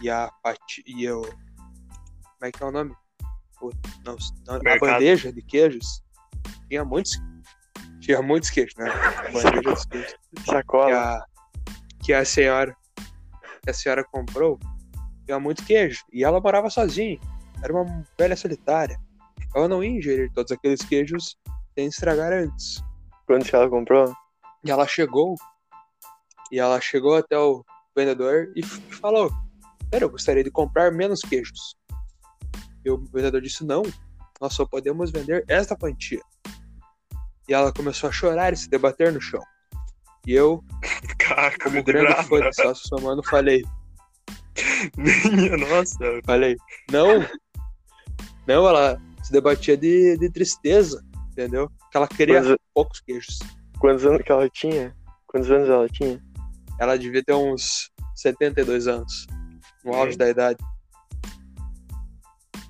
E 0.03 0.11
a 0.11 0.31
Pati, 0.43 0.85
e 0.87 1.03
eu. 1.05 1.23
Como 1.23 2.43
é 2.45 2.53
que 2.53 2.63
é 2.63 2.67
o 2.67 2.71
nome? 2.71 2.95
O- 3.63 3.71
não, 4.05 4.17
não, 4.47 4.57
a 4.57 4.79
bandeja 4.79 5.33
de 5.33 5.41
queijos 5.41 6.03
tinha 6.69 6.85
muitos. 6.85 7.13
Tinha 8.01 8.21
muitos 8.21 8.51
queijos, 8.51 8.75
né? 8.77 8.85
Bandeja 9.33 9.63
dos 9.63 9.87
queijos 9.87 10.15
que 10.37 10.43
Sacola. 10.45 10.95
a, 11.17 11.25
que 12.03 12.13
a 12.13 12.25
senhora 12.27 12.77
que 13.63 13.71
a 13.71 13.73
senhora 13.73 14.05
comprou 14.05 14.59
tinha 15.25 15.41
muito 15.41 15.65
queijo 15.65 16.05
e 16.13 16.23
ela 16.23 16.39
morava 16.39 16.69
sozinha 16.69 17.19
era 17.63 17.73
uma 17.73 18.05
velha 18.19 18.37
solitária 18.37 19.01
ela 19.55 19.67
não 19.67 19.83
ia 19.83 19.89
ingerir 19.89 20.31
todos 20.35 20.53
aqueles 20.53 20.83
queijos 20.85 21.39
sem 21.75 21.87
estragar 21.87 22.31
antes 22.31 22.85
Quando 23.27 23.47
que 23.47 23.57
ela 23.57 23.71
comprou? 23.71 24.15
e 24.63 24.71
ela 24.71 24.87
chegou 24.87 25.35
e 26.51 26.59
ela 26.59 26.81
chegou 26.81 27.17
até 27.17 27.39
o 27.39 27.65
vendedor 27.97 28.53
e 28.57 28.63
falou 28.63 29.31
Pera, 29.91 30.05
eu 30.05 30.11
gostaria 30.11 30.43
de 30.43 30.51
comprar 30.51 30.93
menos 30.93 31.21
queijos 31.21 31.77
e 32.85 32.91
o 32.91 32.99
vendedor 33.13 33.41
disse 33.41 33.65
não 33.65 33.83
nós 34.41 34.55
só 34.55 34.67
podemos 34.67 35.11
vender 35.11 35.45
esta 35.49 35.77
quantia 35.77 36.21
e 37.49 37.55
ela 37.55 37.73
começou 37.73 38.09
a 38.09 38.13
chorar 38.13 38.53
e 38.53 38.57
se 38.57 38.69
debater 38.69 39.13
no 39.13 39.21
chão 39.21 39.41
e 40.27 40.33
eu 40.33 40.63
Caco, 41.19 41.65
como 41.65 41.77
de 41.77 41.83
grande 41.83 42.23
fã 42.25 42.41
de 42.41 42.55
Celso 42.55 42.89
Somano 42.89 43.23
falei 43.25 43.63
Minha 44.97 45.57
nossa. 45.57 46.21
Falei, 46.25 46.57
não. 46.91 47.27
Não, 48.47 48.69
ela 48.69 49.01
se 49.23 49.33
debatia 49.33 49.77
de, 49.77 50.19
de 50.19 50.31
tristeza, 50.31 51.03
entendeu? 51.33 51.71
Que 51.91 51.97
ela 51.97 52.09
queria 52.09 52.43
Quantos, 52.43 52.57
poucos 52.75 53.01
queijos. 53.01 53.39
quantos 53.79 54.05
anos 54.05 54.23
que 54.23 54.31
ela 54.31 54.49
tinha? 54.51 54.95
Quantos 55.27 55.51
anos 55.51 55.69
ela 55.69 55.89
tinha? 55.89 56.23
Ela 56.79 56.99
devia 56.99 57.23
ter 57.23 57.35
uns 57.35 57.91
72 58.15 58.87
anos, 58.87 59.27
no 59.85 59.95
auge 59.95 60.17
da 60.17 60.29
idade. 60.29 60.59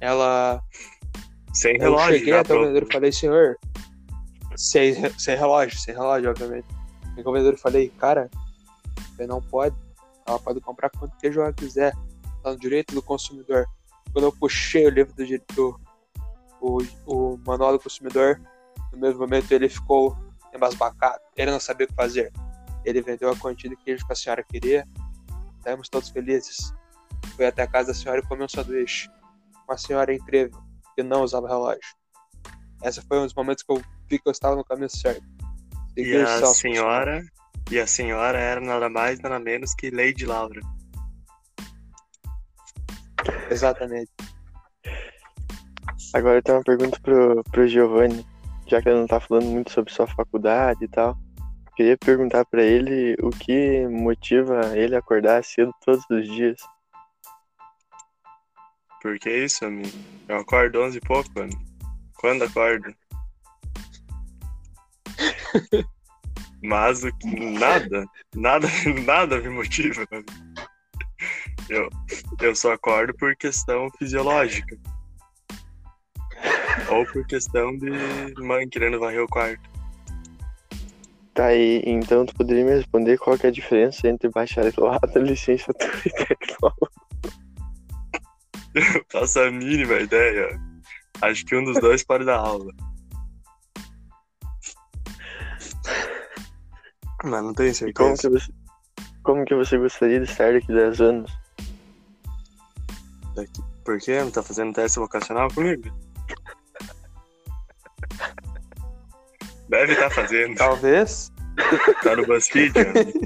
Ela. 0.00 0.62
Sem 1.52 1.76
Eu 1.76 1.82
relógio. 1.82 2.18
cheguei 2.18 2.34
já, 2.34 2.40
até 2.40 2.54
o 2.54 2.60
vendedor 2.60 2.88
e 2.88 2.92
falei, 2.92 3.12
senhor. 3.12 3.56
Sem, 4.56 4.94
sem 5.18 5.36
relógio, 5.36 5.78
sem 5.78 5.94
relógio, 5.94 6.30
obviamente. 6.30 6.66
Cheguei 7.08 7.24
ao 7.24 7.32
vendedor 7.32 7.54
e 7.54 7.60
falei, 7.60 7.88
cara, 7.90 8.30
você 8.96 9.26
não 9.26 9.40
pode. 9.40 9.76
Ela 10.26 10.38
pode 10.38 10.60
comprar 10.60 10.90
quanto 10.90 11.16
queijo 11.18 11.40
ela 11.40 11.52
quiser. 11.52 11.92
Tá 12.42 12.50
no 12.50 12.58
direito 12.58 12.94
do 12.94 13.02
consumidor. 13.02 13.66
Quando 14.12 14.24
eu 14.24 14.32
puxei 14.32 14.86
o 14.86 14.90
livro 14.90 15.14
do 15.14 15.24
direito, 15.24 15.80
o, 16.60 16.78
o 17.06 17.38
manual 17.46 17.72
do 17.72 17.80
consumidor, 17.80 18.40
no 18.92 18.98
mesmo 18.98 19.20
momento 19.20 19.50
ele 19.52 19.68
ficou 19.68 20.16
embasbacado. 20.54 21.20
Ele 21.36 21.50
não 21.50 21.60
sabia 21.60 21.86
o 21.86 21.88
que 21.88 21.94
fazer. 21.94 22.32
Ele 22.84 23.00
vendeu 23.00 23.30
a 23.30 23.36
quantia 23.36 23.70
de 23.70 23.76
queijo 23.76 24.06
que 24.06 24.12
a 24.12 24.16
senhora 24.16 24.42
queria. 24.42 24.86
Saímos 25.62 25.88
todos 25.88 26.10
felizes. 26.10 26.72
Fui 27.36 27.46
até 27.46 27.62
a 27.62 27.66
casa 27.66 27.88
da 27.88 27.94
senhora 27.94 28.20
e 28.20 28.26
comi 28.26 28.44
um 28.44 28.48
sanduíche. 28.48 29.08
Uma 29.66 29.78
senhora 29.78 30.12
incrível, 30.12 30.60
que 30.94 31.02
não 31.02 31.22
usava 31.22 31.48
relógio. 31.48 31.80
Essa 32.82 33.02
foi 33.02 33.18
um 33.18 33.24
dos 33.24 33.34
momentos 33.34 33.64
que 33.64 33.72
eu 33.72 33.82
vi 34.08 34.18
que 34.18 34.28
eu 34.28 34.32
estava 34.32 34.56
no 34.56 34.64
caminho 34.64 34.90
certo. 34.90 35.24
E 35.96 36.04
Seguir 36.04 36.20
a 36.22 36.38
Celso 36.38 36.60
senhora. 36.60 37.24
E 37.70 37.80
a 37.80 37.86
senhora 37.86 38.38
era 38.38 38.60
nada 38.60 38.90
mais, 38.90 39.18
nada 39.20 39.38
menos 39.38 39.74
que 39.74 39.90
Lady 39.90 40.26
Laura. 40.26 40.60
Exatamente. 43.50 44.10
Agora 46.12 46.38
eu 46.38 46.42
tenho 46.42 46.58
uma 46.58 46.64
pergunta 46.64 47.00
pro, 47.00 47.42
pro 47.44 47.66
Giovanni, 47.66 48.24
já 48.66 48.82
que 48.82 48.88
ele 48.88 49.00
não 49.00 49.06
tá 49.06 49.18
falando 49.18 49.46
muito 49.46 49.70
sobre 49.70 49.92
sua 49.92 50.06
faculdade 50.06 50.84
e 50.84 50.88
tal. 50.88 51.18
Queria 51.76 51.96
perguntar 51.96 52.44
pra 52.44 52.62
ele 52.62 53.16
o 53.20 53.30
que 53.30 53.86
motiva 53.88 54.76
ele 54.76 54.94
a 54.94 55.00
acordar 55.00 55.42
cedo 55.42 55.72
todos 55.84 56.04
os 56.08 56.26
dias. 56.28 56.56
Por 59.02 59.18
que 59.18 59.30
isso, 59.44 59.64
amigo? 59.64 59.90
Eu 60.28 60.36
acordo 60.38 60.80
11 60.80 60.98
e 60.98 61.00
pouco, 61.00 61.28
mano. 61.34 61.52
Quando 62.14 62.44
acordo? 62.44 62.94
Mas 66.62 67.04
o 67.04 67.12
que- 67.18 67.58
nada, 67.58 68.06
nada, 68.34 68.66
nada 69.04 69.40
me 69.40 69.50
motiva. 69.50 70.06
Eu, 71.68 71.90
eu 72.40 72.54
só 72.54 72.72
acordo 72.72 73.12
por 73.14 73.36
questão 73.36 73.90
fisiológica. 73.98 74.76
Ou 76.90 77.04
por 77.06 77.26
questão 77.26 77.76
de 77.76 77.90
mãe 78.42 78.68
querendo 78.68 78.98
varrer 78.98 79.22
o 79.22 79.28
quarto. 79.28 79.73
Tá 81.34 81.46
aí, 81.46 81.82
então 81.84 82.24
tu 82.24 82.32
poderia 82.36 82.64
me 82.64 82.70
responder 82.70 83.18
qual 83.18 83.36
que 83.36 83.44
é 83.46 83.48
a 83.48 83.52
diferença 83.52 84.06
entre 84.06 84.28
bacharelado, 84.28 85.18
licenciatura 85.18 85.92
e 86.06 86.10
tecnólogo? 86.26 86.90
Eu 88.74 89.04
faço 89.10 89.40
a 89.40 89.50
mínima 89.50 89.94
ideia. 89.94 90.48
Acho 91.20 91.44
que 91.44 91.56
um 91.56 91.64
dos 91.64 91.80
dois 91.80 92.02
pode 92.06 92.24
dar 92.24 92.38
aula. 92.38 92.72
Mas 97.24 97.42
não 97.42 97.52
tenho 97.52 97.70
E 97.70 97.92
como 97.92 98.16
certeza. 98.16 98.20
que 98.20 98.28
você, 98.28 98.52
como 99.24 99.44
que 99.44 99.54
você 99.56 99.78
gostaria 99.78 100.20
de 100.20 100.30
estar 100.30 100.52
daqui 100.52 100.70
a 100.70 100.76
10 100.76 101.00
anos? 101.00 101.32
Por 103.84 103.98
quê? 103.98 104.20
Não 104.22 104.30
tá 104.30 104.42
fazendo 104.42 104.72
teste 104.72 105.00
vocacional 105.00 105.48
comigo? 105.52 105.90
Deve 109.74 109.94
estar 109.94 110.08
fazendo. 110.10 110.54
Talvez. 110.54 111.32
Tá 112.02 112.14
no 112.14 112.24
BuzzFeed. 112.24 112.72
amigo. 112.78 113.20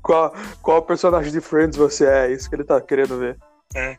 qual, 0.00 0.32
qual 0.62 0.82
personagem 0.82 1.32
de 1.32 1.40
Friends 1.40 1.76
você 1.76 2.06
é? 2.06 2.30
Isso 2.30 2.48
que 2.48 2.54
ele 2.54 2.62
tá 2.62 2.80
querendo 2.80 3.18
ver. 3.18 3.36
É. 3.74 3.98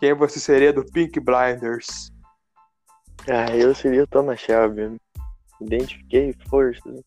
Quem 0.00 0.14
você 0.14 0.40
seria 0.40 0.72
do 0.72 0.82
Pink 0.82 1.20
Blinders? 1.20 2.10
Ah, 3.28 3.54
eu 3.54 3.74
seria 3.74 4.04
o 4.04 4.06
Thomas 4.06 4.40
Shelby. 4.40 4.96
Identifiquei 5.60 6.34
força. 6.48 7.04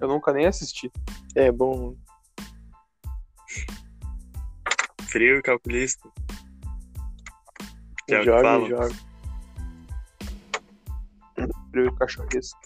Eu 0.00 0.06
nunca 0.06 0.32
nem 0.32 0.46
assisti. 0.46 0.92
É 1.34 1.50
bom. 1.50 1.96
Frio 5.08 5.38
e 5.38 5.42
calculista. 5.42 6.11
O 8.10 8.22
joga 8.22 8.58
e 8.58 8.68
joga. 8.68 8.94
Frio 11.70 11.86
e 11.86 11.96
cachorrista. 11.96 12.58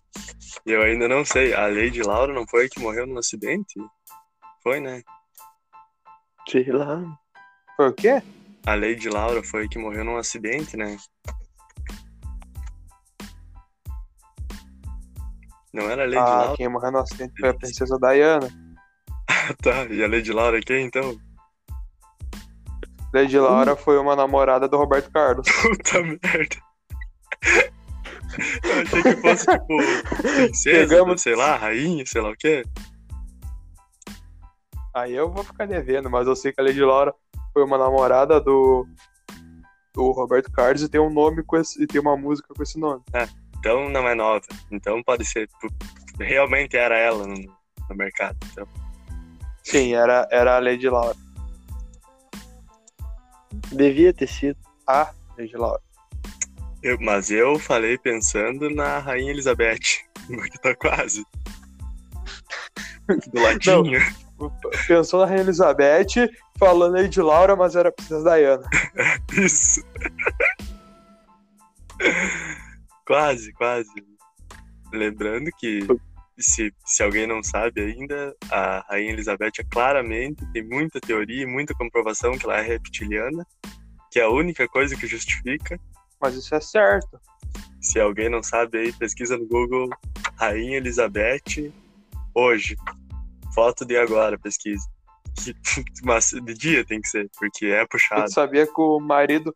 E 0.64 0.72
eu 0.72 0.82
ainda 0.82 1.06
não 1.08 1.24
sei. 1.24 1.54
A 1.54 1.66
Lady 1.68 2.02
Laura 2.02 2.32
não 2.32 2.46
foi 2.48 2.66
a 2.66 2.68
que 2.68 2.80
morreu 2.80 3.06
num 3.06 3.18
acidente? 3.18 3.74
Foi, 4.62 4.80
né? 4.80 5.02
Sei 6.48 6.70
lá. 6.72 7.02
Foi 7.76 7.88
o 7.88 7.92
quê? 7.92 8.22
A 8.66 8.74
Lady 8.74 9.08
Laura 9.08 9.42
foi 9.44 9.66
a 9.66 9.68
que 9.68 9.78
morreu 9.78 10.04
num 10.04 10.16
acidente, 10.16 10.76
né? 10.76 10.96
Não 15.72 15.90
era 15.90 16.02
a 16.04 16.06
Lady 16.06 16.16
Ah, 16.18 16.24
Laura? 16.38 16.56
quem 16.56 16.68
morreu 16.68 16.90
no 16.92 16.98
acidente 16.98 17.34
foi 17.38 17.48
a 17.50 17.54
princesa 17.54 17.98
Diana. 18.00 18.48
Tá, 19.62 19.84
e 19.84 20.02
a 20.02 20.08
Lady 20.08 20.32
Laura 20.32 20.58
é 20.58 20.60
quem 20.60 20.84
então? 20.86 21.16
Lady 23.16 23.38
Laura 23.38 23.74
foi 23.76 23.98
uma 23.98 24.14
namorada 24.14 24.68
do 24.68 24.76
Roberto 24.76 25.10
Carlos. 25.10 25.46
Puta 25.62 26.02
merda. 26.02 26.56
Eu 28.62 28.82
achei 28.82 29.02
que 29.02 29.16
fosse 29.22 29.46
tipo 29.46 29.76
princesa, 30.34 30.88
Pegamos- 30.88 31.22
sei 31.22 31.34
lá, 31.34 31.56
rainha, 31.56 32.04
sei 32.06 32.20
lá 32.20 32.30
o 32.30 32.36
quê. 32.36 32.62
Aí 34.94 35.14
eu 35.14 35.30
vou 35.30 35.44
ficar 35.44 35.66
devendo, 35.66 36.10
mas 36.10 36.26
eu 36.26 36.36
sei 36.36 36.52
que 36.52 36.60
a 36.60 36.64
Lady 36.64 36.80
Laura 36.80 37.14
foi 37.52 37.64
uma 37.64 37.78
namorada 37.78 38.40
do, 38.40 38.86
do 39.94 40.10
Roberto 40.12 40.50
Carlos 40.52 40.82
e 40.82 40.88
tem 40.88 41.00
um 41.00 41.10
nome 41.12 41.42
com 41.42 41.56
esse, 41.56 41.82
e 41.82 41.86
tem 41.86 42.00
uma 42.00 42.16
música 42.16 42.52
com 42.54 42.62
esse 42.62 42.78
nome. 42.78 43.02
Então 43.58 43.88
não 43.88 44.06
é 44.08 44.14
nova. 44.14 44.44
Então 44.70 45.02
pode 45.02 45.24
ser. 45.24 45.48
tipo, 45.48 45.74
Realmente 46.18 46.76
era 46.76 46.96
ela 46.96 47.26
no, 47.26 47.34
no 47.34 47.96
mercado. 47.96 48.36
Então, 48.52 48.66
Sim, 49.62 49.94
era, 49.94 50.26
era 50.30 50.56
a 50.56 50.60
Lady 50.60 50.88
Laura. 50.88 51.16
Devia 53.72 54.12
ter 54.12 54.28
sido. 54.28 54.56
A 54.86 55.10
Lady 55.38 55.56
Laura. 55.56 55.80
eu- 56.82 56.98
mas 57.00 57.30
eu 57.30 57.58
falei 57.58 57.98
pensando 57.98 58.70
na 58.70 58.98
Rainha 58.98 59.30
Elizabeth. 59.32 59.78
Que 60.50 60.60
tá 60.60 60.74
quase. 60.74 61.24
Do 63.32 63.40
ladinho. 63.40 64.00
Pensou 64.88 65.20
na 65.20 65.26
Rainha 65.26 65.42
Elizabeth, 65.42 66.28
falando 66.58 66.94
Lady 66.94 67.20
Laura, 67.20 67.54
mas 67.54 67.76
era 67.76 67.90
a 67.90 67.92
princesa 67.92 68.24
Diana. 68.36 68.68
Isso. 69.38 69.82
quase, 73.06 73.52
quase. 73.52 73.88
Lembrando 74.92 75.48
que 75.58 75.86
se, 76.38 76.72
se 76.84 77.02
alguém 77.02 77.26
não 77.26 77.42
sabe 77.42 77.80
ainda, 77.80 78.34
a 78.50 78.84
Rainha 78.88 79.12
Elizabeth 79.12 79.52
é 79.58 79.64
claramente, 79.64 80.44
tem 80.52 80.62
muita 80.62 81.00
teoria 81.00 81.42
e 81.42 81.46
muita 81.46 81.74
comprovação 81.74 82.36
que 82.36 82.44
ela 82.44 82.58
é 82.58 82.62
reptiliana, 82.62 83.46
que 84.10 84.18
é 84.18 84.22
a 84.22 84.30
única 84.30 84.68
coisa 84.68 84.96
que 84.96 85.06
justifica. 85.06 85.78
Mas 86.20 86.34
isso 86.34 86.54
é 86.54 86.60
certo. 86.60 87.20
Se 87.80 88.00
alguém 88.00 88.28
não 88.28 88.42
sabe 88.42 88.78
aí, 88.78 88.92
pesquisa 88.92 89.36
no 89.36 89.46
Google 89.46 89.88
Rainha 90.36 90.78
Elizabeth 90.78 91.72
hoje. 92.34 92.76
Foto 93.54 93.84
de 93.84 93.96
agora, 93.96 94.38
pesquisa. 94.38 94.86
Mas 96.04 96.30
de 96.30 96.54
dia 96.54 96.84
tem 96.84 97.00
que 97.00 97.08
ser, 97.08 97.30
porque 97.38 97.66
é 97.66 97.86
puxado. 97.86 98.24
Tu 98.24 98.32
sabia 98.32 98.66
que 98.66 98.80
o 98.80 99.00
marido. 99.00 99.54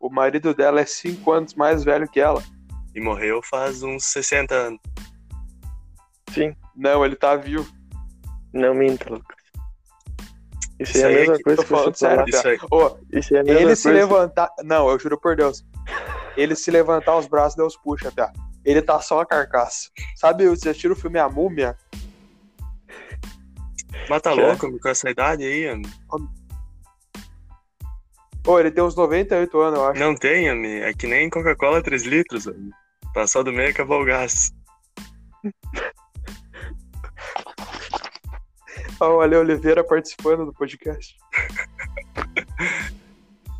O 0.00 0.10
marido 0.10 0.54
dela 0.54 0.80
é 0.80 0.86
cinco 0.86 1.32
anos 1.32 1.54
mais 1.54 1.84
velho 1.84 2.08
que 2.08 2.20
ela. 2.20 2.42
E 2.94 3.00
morreu 3.00 3.40
faz 3.42 3.82
uns 3.82 4.04
60 4.06 4.54
anos. 4.54 4.80
Sim, 6.32 6.54
Não, 6.76 7.04
ele 7.04 7.16
tá 7.16 7.36
vivo. 7.36 7.66
não 8.52 8.74
minta, 8.74 9.08
Lucas. 9.12 9.36
Isso, 10.80 10.92
Isso 10.96 11.06
é 11.06 11.08
a 11.08 11.10
é 11.12 11.14
mesma 11.14 11.36
que 11.36 11.42
coisa 11.44 11.56
tô 11.58 11.62
que 11.62 11.68
você 11.68 11.76
falando 11.76 11.96
sério. 11.96 12.24
Isso 12.28 12.48
aí. 12.48 12.58
Ô, 12.70 12.96
Isso 13.12 13.36
é 13.36 13.40
a 13.40 13.42
mesma 13.44 13.56
ele 13.58 13.64
coisa. 13.66 13.76
se 13.82 13.90
levantar. 13.92 14.50
Não, 14.64 14.88
eu 14.88 14.98
juro 14.98 15.20
por 15.20 15.36
Deus. 15.36 15.64
Ele 16.36 16.56
se 16.56 16.70
levantar 16.70 17.16
os 17.16 17.26
braços, 17.26 17.54
Deus 17.56 17.76
puxa, 17.76 18.10
tá? 18.10 18.32
Ele 18.64 18.80
tá 18.82 19.00
só 19.00 19.20
a 19.20 19.26
carcaça. 19.26 19.90
Sabe, 20.16 20.48
você 20.48 20.70
assistiu 20.70 20.92
o 20.92 20.96
filme 20.96 21.18
A 21.18 21.28
Múmia? 21.28 21.76
Mas 24.08 24.22
tá 24.22 24.32
Que? 24.32 24.40
louco 24.40 24.78
com 24.80 24.88
essa 24.88 25.08
idade 25.10 25.44
aí, 25.44 25.70
homem? 25.70 25.90
Ô, 28.46 28.58
ele 28.58 28.70
tem 28.72 28.82
uns 28.82 28.96
98 28.96 29.60
anos, 29.60 29.78
eu 29.78 29.86
acho. 29.86 30.00
Não 30.00 30.14
tem, 30.16 30.50
homem. 30.50 30.80
É 30.82 30.92
que 30.92 31.06
nem 31.06 31.30
Coca-Cola 31.30 31.82
3 31.82 32.02
litros, 32.04 32.46
homem. 32.46 32.70
Passou 33.14 33.44
do 33.44 33.52
meio 33.52 33.70
acabou 33.70 34.00
o 34.02 34.04
gás. 34.04 34.50
O 39.08 39.20
Ale 39.20 39.36
Oliveira 39.36 39.82
participando 39.84 40.44
do 40.46 40.52
podcast. 40.52 41.16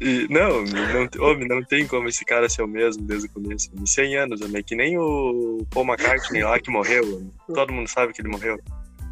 E, 0.00 0.26
não, 0.28 0.62
não, 0.64 1.28
homem, 1.28 1.46
não 1.46 1.62
tem 1.62 1.86
como 1.86 2.08
esse 2.08 2.24
cara 2.24 2.48
ser 2.48 2.62
o 2.62 2.66
mesmo 2.66 3.04
desde 3.04 3.28
o 3.28 3.30
começo. 3.30 3.70
Homem. 3.72 3.86
100 3.86 4.16
anos, 4.16 4.40
homem. 4.40 4.56
É 4.58 4.62
que 4.62 4.74
nem 4.74 4.98
o 4.98 5.64
Paul 5.70 5.86
McCartney 5.86 6.42
lá 6.42 6.58
que 6.58 6.70
morreu, 6.70 7.04
homem. 7.04 7.32
Todo 7.54 7.72
mundo 7.72 7.88
sabe 7.88 8.12
que 8.12 8.20
ele 8.20 8.28
morreu. 8.28 8.58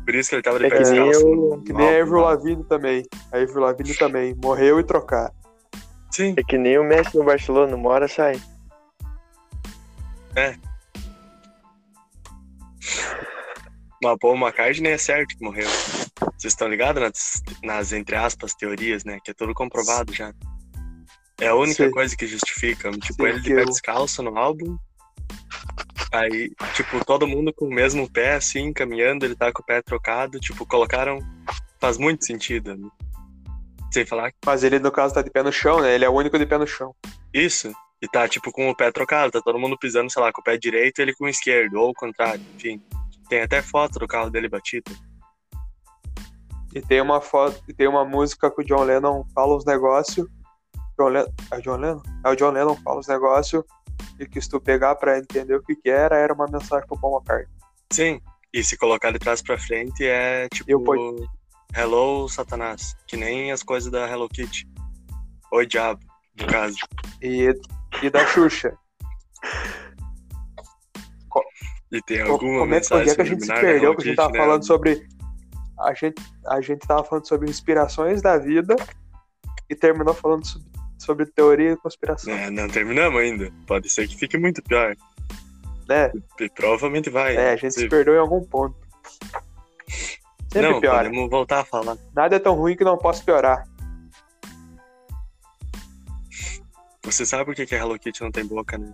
Por 0.04 0.14
isso 0.16 0.30
que 0.30 0.34
ele 0.36 0.42
tava 0.42 0.58
de 0.58 0.66
É 0.66 0.70
pé 0.70 0.78
que 0.82 0.90
nem 0.90 1.08
descalço. 1.08 1.26
o- 1.28 1.56
no- 1.56 1.62
Que 1.62 1.72
nem 1.72 1.86
a 1.96 2.02
Avril 2.02 2.20
lá. 2.20 2.30
Lavigne 2.30 2.64
também. 2.64 3.06
A 3.32 3.36
Avril 3.38 3.60
Lavigne 3.60 3.94
também. 3.94 4.34
Morreu 4.42 4.80
e 4.80 4.84
trocar. 4.84 5.30
Sim, 6.10 6.34
É 6.36 6.42
que 6.42 6.58
nem 6.58 6.76
o 6.76 6.82
Messi 6.82 7.16
no 7.16 7.22
Barcelona, 7.24 7.76
uma 7.76 7.90
hora 7.90 8.08
sai. 8.08 8.40
mas 14.02 14.12
o 14.14 14.18
Paul 14.18 14.36
McCartney 14.36 14.92
é 14.92 14.98
certo 14.98 15.36
que 15.36 15.44
morreu. 15.44 15.68
Vocês 16.38 16.52
estão 16.52 16.68
ligados 16.68 17.02
nas, 17.02 17.42
nas, 17.62 17.92
entre 17.92 18.16
aspas, 18.16 18.54
teorias, 18.54 19.04
né? 19.04 19.18
Que 19.24 19.30
é 19.30 19.34
tudo 19.34 19.54
comprovado 19.54 20.12
já. 20.12 20.32
É 21.40 21.48
a 21.48 21.54
única 21.54 21.90
coisa 21.90 22.14
que 22.16 22.26
justifica. 22.26 22.90
Tipo, 22.92 23.26
ele 23.26 23.40
de 23.40 23.54
pé 23.54 23.62
eu- 23.62 23.66
descalço 23.66 24.22
no 24.22 24.36
álbum. 24.36 24.76
Aí, 26.12 26.50
tipo, 26.74 27.04
todo 27.04 27.26
mundo 27.26 27.52
com 27.52 27.66
o 27.66 27.72
mesmo 27.74 28.10
pé, 28.10 28.34
assim, 28.34 28.72
caminhando, 28.72 29.24
ele 29.24 29.36
tá 29.36 29.52
com 29.52 29.62
o 29.62 29.64
pé 29.64 29.80
trocado. 29.80 30.38
Tipo, 30.40 30.66
colocaram. 30.66 31.18
Faz 31.80 31.96
muito 31.96 32.26
sentido. 32.26 32.76
Né? 32.76 32.88
Sem 33.92 34.04
falar 34.04 34.32
Mas 34.44 34.62
ele, 34.62 34.78
no 34.78 34.90
caso, 34.92 35.14
tá 35.14 35.22
de 35.22 35.30
pé 35.30 35.42
no 35.42 35.52
chão, 35.52 35.80
né? 35.80 35.94
Ele 35.94 36.04
é 36.04 36.08
o 36.08 36.14
único 36.14 36.38
de 36.38 36.46
pé 36.46 36.58
no 36.58 36.66
chão. 36.66 36.94
isso. 37.32 37.72
E 38.02 38.08
tá, 38.08 38.26
tipo, 38.26 38.50
com 38.50 38.68
o 38.70 38.74
pé 38.74 38.90
trocado. 38.90 39.30
Tá 39.30 39.40
todo 39.42 39.58
mundo 39.58 39.78
pisando, 39.78 40.10
sei 40.10 40.22
lá, 40.22 40.32
com 40.32 40.40
o 40.40 40.44
pé 40.44 40.56
direito 40.56 40.98
e 40.98 41.02
ele 41.02 41.14
com 41.14 41.24
o 41.26 41.28
esquerdo. 41.28 41.74
Ou 41.74 41.90
o 41.90 41.94
contrário, 41.94 42.42
enfim. 42.56 42.82
Tem 43.28 43.42
até 43.42 43.60
foto 43.62 43.98
do 43.98 44.08
carro 44.08 44.30
dele 44.30 44.48
batido. 44.48 44.90
E 46.74 46.80
tem 46.80 47.00
uma 47.00 47.20
foto, 47.20 47.60
e 47.68 47.74
tem 47.74 47.88
uma 47.88 48.04
música 48.04 48.50
que 48.50 48.62
o 48.62 48.64
John 48.64 48.84
Lennon 48.84 49.24
fala 49.34 49.56
uns 49.56 49.64
negócios. 49.64 50.26
John 50.98 51.08
Lennon, 51.08 51.32
é 51.50 51.56
o 51.56 51.62
John 51.62 51.76
Lennon? 51.76 52.02
É 52.24 52.30
o 52.30 52.36
John 52.36 52.50
Lennon 52.50 52.76
fala 52.76 53.00
uns 53.00 53.08
negócios. 53.08 53.64
E 54.18 54.26
que 54.26 54.40
se 54.40 54.48
tu 54.48 54.60
pegar 54.60 54.94
pra 54.94 55.18
entender 55.18 55.54
o 55.54 55.62
que 55.62 55.74
que 55.74 55.90
era, 55.90 56.16
era 56.16 56.32
uma 56.32 56.46
mensagem 56.46 56.86
pro 56.86 56.98
Paul 57.00 57.18
McCartney. 57.18 57.48
Sim. 57.92 58.20
E 58.52 58.62
se 58.62 58.76
colocar 58.76 59.12
de 59.12 59.18
trás 59.18 59.42
pra 59.42 59.58
frente 59.58 60.04
é 60.04 60.48
tipo. 60.48 60.70
Eu 60.70 60.84
Hello, 61.74 62.28
Satanás. 62.28 62.96
Que 63.06 63.16
nem 63.16 63.52
as 63.52 63.62
coisas 63.62 63.90
da 63.90 64.08
Hello 64.08 64.28
Kitty. 64.28 64.68
Oi, 65.52 65.66
diabo, 65.66 66.00
no 66.38 66.46
caso. 66.46 66.76
E, 67.22 67.54
e 68.02 68.10
da 68.10 68.26
Xuxa. 68.26 68.76
E 71.92 72.00
tem 72.02 72.20
alguma 72.20 72.38
Como 72.38 72.62
é 72.62 72.66
que 72.66 72.70
mensagem 72.70 73.14
que 73.14 73.20
a 73.20 73.24
gente 73.24 73.44
se 73.44 73.52
perdeu? 73.52 73.92
Hello 73.92 73.96
Que 73.96 74.02
a 74.02 74.04
gente 74.06 74.16
tava 74.16 74.32
né? 74.32 74.38
falando 74.38 74.66
sobre. 74.66 75.08
A 75.80 75.94
gente, 75.94 76.22
a 76.46 76.60
gente 76.60 76.86
tava 76.86 77.02
falando 77.04 77.26
sobre 77.26 77.48
inspirações 77.48 78.20
da 78.20 78.36
vida 78.36 78.76
e 79.68 79.74
terminou 79.74 80.14
falando 80.14 80.46
sobre, 80.46 80.68
sobre 80.98 81.26
teoria 81.26 81.72
e 81.72 81.76
conspiração. 81.76 82.32
É, 82.32 82.50
não 82.50 82.68
terminamos 82.68 83.20
ainda. 83.20 83.50
Pode 83.66 83.88
ser 83.88 84.06
que 84.06 84.16
fique 84.16 84.36
muito 84.36 84.62
pior. 84.62 84.94
Né? 85.88 86.12
E 86.38 86.48
provavelmente 86.50 87.08
vai. 87.08 87.36
É, 87.36 87.52
a 87.52 87.56
gente 87.56 87.74
se 87.74 87.88
perdeu 87.88 88.14
em 88.14 88.18
algum 88.18 88.44
ponto. 88.44 88.76
Sempre 90.52 90.72
Não, 90.72 90.80
piora. 90.80 91.04
podemos 91.04 91.30
voltar 91.30 91.60
a 91.60 91.64
falar. 91.64 91.96
Nada 92.14 92.36
é 92.36 92.38
tão 92.38 92.54
ruim 92.54 92.76
que 92.76 92.84
não 92.84 92.98
possa 92.98 93.22
piorar. 93.22 93.66
Você 97.04 97.24
sabe 97.24 97.44
por 97.44 97.54
que 97.54 97.66
que 97.66 97.74
a 97.74 97.78
Hello 97.78 97.98
Kitty 97.98 98.20
não 98.20 98.30
tem 98.30 98.44
boca, 98.44 98.76
né? 98.76 98.92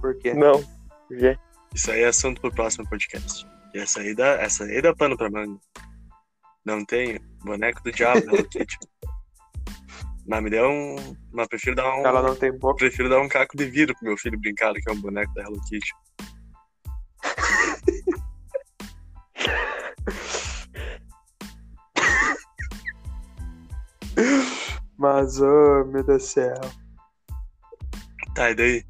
Por 0.00 0.16
quê? 0.18 0.32
Não. 0.32 0.64
Já. 1.10 1.36
Isso 1.74 1.90
aí 1.90 2.02
é 2.02 2.06
assunto 2.06 2.40
pro 2.40 2.52
próximo 2.52 2.88
podcast. 2.88 3.46
Essa 3.78 4.00
aí 4.00 4.14
dá, 4.14 4.26
essa 4.40 4.64
aí 4.64 4.82
dá 4.82 4.94
pano 4.94 5.16
pra 5.16 5.30
manga. 5.30 5.58
Não 6.64 6.84
tem 6.84 7.20
boneco 7.44 7.82
do 7.82 7.92
diabo 7.92 8.26
da 8.26 8.32
Hello 8.32 8.48
Kitty. 8.48 8.76
Mas 10.26 10.42
me 10.42 10.50
deu 10.50 10.68
um. 10.68 10.96
Mas 11.32 11.46
prefiro 11.46 11.76
dar 11.76 11.94
um. 11.96 12.04
Ela 12.04 12.22
não 12.22 12.34
tem 12.34 12.52
boca. 12.58 12.76
Prefiro 12.76 13.08
dar 13.08 13.20
um 13.20 13.28
caco 13.28 13.56
de 13.56 13.66
vidro 13.66 13.94
pro 13.94 14.08
meu 14.08 14.18
filho 14.18 14.38
brincar 14.38 14.74
que 14.74 14.90
é 14.90 14.92
um 14.92 15.00
boneco 15.00 15.32
da 15.34 15.42
Hello 15.42 15.60
Kitty. 15.68 15.92
Mas, 24.98 25.40
oh, 25.40 25.84
meu 25.84 26.02
Deus 26.02 26.22
do 26.22 26.26
céu. 26.26 26.54
Tá, 28.34 28.50
e 28.50 28.54
daí? 28.54 28.84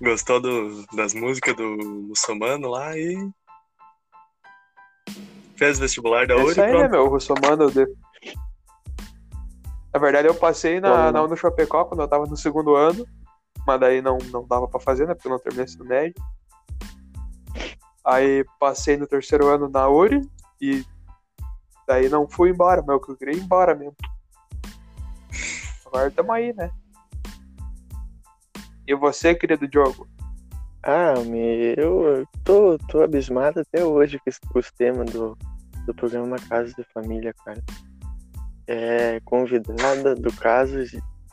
Gostou 0.00 0.40
do- 0.40 0.86
das 0.94 1.12
músicas 1.12 1.54
do 1.54 1.76
muçulmano 2.08 2.68
lá 2.68 2.96
e. 2.96 3.16
Fez 5.60 5.78
vestibular 5.78 6.26
da 6.26 6.32
É 6.32 6.36
URI 6.38 6.50
isso 6.52 6.62
aí, 6.62 6.72
né, 6.72 6.88
meu? 6.88 7.04
O 7.04 7.08
russomano. 7.10 7.70
De... 7.70 7.86
Na 9.92 10.00
verdade, 10.00 10.26
eu 10.26 10.34
passei 10.34 10.80
na, 10.80 10.88
Então- 10.88 11.12
na 11.12 11.22
Uni 11.22 11.36
Chapecó 11.36 11.84
quando 11.84 12.00
eu 12.00 12.08
tava 12.08 12.24
no 12.24 12.34
segundo 12.34 12.74
ano. 12.74 13.06
Mas 13.66 13.78
daí 13.78 14.00
não, 14.00 14.16
não 14.32 14.46
dava 14.48 14.66
pra 14.66 14.80
fazer, 14.80 15.06
né? 15.06 15.12
Porque 15.14 15.28
eu 15.28 15.32
não 15.32 15.38
terminei 15.38 15.66
ensino 15.66 15.84
médio. 15.84 16.14
Aí 18.02 18.42
passei 18.58 18.96
no 18.96 19.06
terceiro 19.06 19.48
ano 19.48 19.68
na 19.68 19.86
URI 19.86 20.22
e 20.62 20.82
daí 21.86 22.08
não 22.08 22.26
fui 22.26 22.48
embora, 22.48 22.80
meu, 22.82 22.98
que 22.98 23.12
eu 23.12 23.16
queria 23.18 23.34
ir 23.36 23.42
embora 23.42 23.74
mesmo. 23.74 23.94
Agora 25.84 26.10
tamo 26.10 26.32
aí, 26.32 26.54
né? 26.54 26.70
E 28.86 28.94
você, 28.94 29.34
querido 29.34 29.68
Diogo? 29.68 30.08
Ah, 30.82 31.20
me, 31.26 31.74
eu 31.76 32.24
tô, 32.42 32.78
tô 32.88 33.02
abismado 33.02 33.60
até 33.60 33.84
hoje 33.84 34.18
com, 34.18 34.30
esse- 34.30 34.40
com 34.40 34.58
os 34.58 34.72
temas 34.72 35.10
do, 35.12 35.36
do 35.90 35.94
programa 35.94 36.36
Casa 36.48 36.72
de 36.74 36.84
Família, 36.94 37.34
cara. 37.44 37.62
É, 38.66 39.20
convidada 39.24 40.14
do 40.14 40.32
caso 40.32 40.78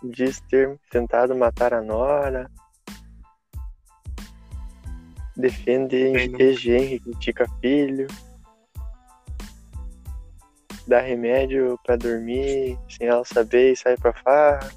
diz 0.03 0.39
ter 0.49 0.79
tentado 0.89 1.35
matar 1.35 1.73
a 1.73 1.81
Nora. 1.81 2.49
Defende 5.35 6.11
Bem, 6.11 6.29
não- 6.29 6.39
ex-genro 6.39 6.95
e 6.95 6.99
critica 6.99 7.45
filho. 7.61 8.07
Dá 10.87 10.99
remédio 10.99 11.77
pra 11.85 11.95
dormir 11.95 12.79
sem 12.89 13.07
ela 13.07 13.23
saber 13.23 13.73
e 13.73 13.75
sai 13.75 13.95
pra 13.97 14.13
farra. 14.13 14.71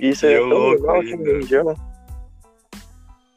Isso 0.00 0.26
é 0.26 0.38
tão 0.38 0.68
legal 0.70 1.00
que 1.00 1.16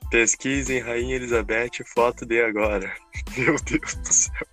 religião. 0.09 0.11
Pesquisem 0.11 0.79
Rainha 0.79 1.15
Elizabeth 1.15 1.83
foto 1.93 2.25
de 2.25 2.41
agora. 2.41 2.93
Meu 3.37 3.55
Deus 3.61 3.95
do 3.95 4.13
céu. 4.13 4.47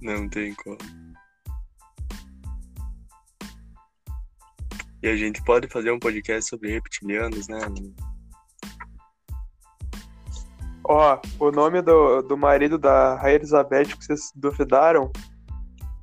Não 0.00 0.28
tem 0.28 0.54
como. 0.54 0.78
E 5.02 5.08
a 5.08 5.16
gente 5.16 5.42
pode 5.44 5.68
fazer 5.68 5.90
um 5.90 5.98
podcast 5.98 6.50
sobre 6.50 6.72
reptilianos, 6.72 7.46
né? 7.46 7.58
Ó, 10.84 11.20
o 11.38 11.50
nome 11.50 11.82
do, 11.82 12.22
do 12.22 12.36
marido 12.36 12.78
da 12.78 13.14
Rainha 13.16 13.36
Elizabeth 13.36 13.84
que 13.84 14.04
vocês 14.04 14.32
duvidaram, 14.34 15.12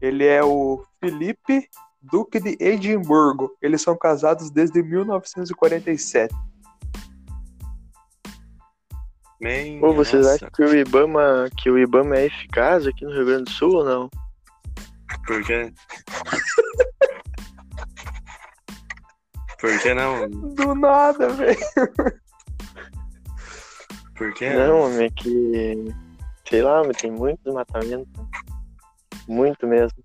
ele 0.06 0.26
é 0.26 0.44
o 0.44 0.84
Felipe 1.00 1.68
Duque 2.02 2.40
de 2.40 2.56
Edimburgo. 2.60 3.52
Eles 3.62 3.82
são 3.82 3.98
casados 3.98 4.52
desde 4.52 4.84
1947. 4.84 6.34
Man, 9.42 9.80
Pô, 9.82 9.94
vocês 9.94 10.26
acham 10.26 10.50
que 10.50 10.64
o 10.64 10.76
Ibama, 10.76 11.50
que 11.58 11.70
o 11.70 11.78
Ibama 11.78 12.16
é 12.18 12.26
eficaz 12.26 12.88
aqui 12.88 13.04
no 13.04 13.12
Rio 13.12 13.26
Grande 13.26 13.44
do 13.46 13.50
Sul 13.52 13.76
ou 13.76 13.84
não? 13.84 14.10
Por 15.26 15.44
quê? 15.44 15.74
Por 19.60 19.80
que 19.80 19.94
não? 19.94 20.30
Do 20.30 20.76
nada, 20.76 21.30
velho. 21.30 21.58
Por 24.16 24.34
que 24.34 24.50
Não, 24.50 24.82
homem, 24.82 25.08
é 25.08 25.10
que. 25.10 25.94
Sei 26.48 26.62
lá, 26.62 26.84
mas 26.86 26.98
tem 26.98 27.12
muito 27.12 27.40
desmatamento. 27.44 28.08
Muito 29.28 29.68
mesmo. 29.68 30.04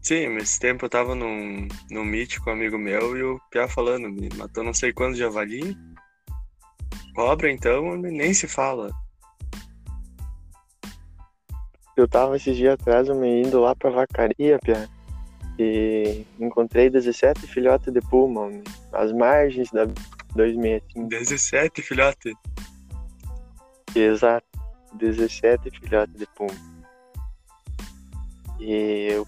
Sim, 0.00 0.30
mas 0.30 0.44
esse 0.44 0.60
tempo 0.60 0.84
eu 0.84 0.90
tava 0.90 1.14
num, 1.14 1.68
num 1.90 2.04
meet 2.04 2.38
com 2.38 2.50
um 2.50 2.54
amigo 2.54 2.76
meu 2.76 3.16
e 3.16 3.22
o 3.22 3.40
Piá 3.50 3.68
falando, 3.68 4.10
me 4.10 4.28
matou 4.36 4.64
não 4.64 4.74
sei 4.74 4.92
quantos 4.92 5.16
javali. 5.16 5.76
Cobra, 7.14 7.50
então, 7.50 7.96
nem 7.96 8.34
se 8.34 8.48
fala. 8.48 8.90
Eu 11.96 12.08
tava 12.08 12.36
esses 12.36 12.56
dias 12.56 12.74
atrás, 12.74 13.06
eu 13.06 13.14
me 13.14 13.42
indo 13.42 13.60
lá 13.60 13.76
pra 13.76 13.90
vacaria, 13.90 14.58
Pia. 14.58 14.88
E 15.58 16.24
encontrei 16.40 16.90
17 16.90 17.46
filhotes 17.46 17.92
de 17.92 18.00
puma, 18.00 18.42
homem. 18.42 18.64
Às 18.92 19.12
margens 19.12 19.70
da 19.70 19.84
265. 20.34 21.08
17, 21.08 21.82
filhote. 21.82 22.34
Exato. 23.94 24.46
17 24.94 25.70
filhotes 25.78 26.14
de 26.18 26.26
puma. 26.34 26.71
E 28.62 29.08
eu 29.10 29.26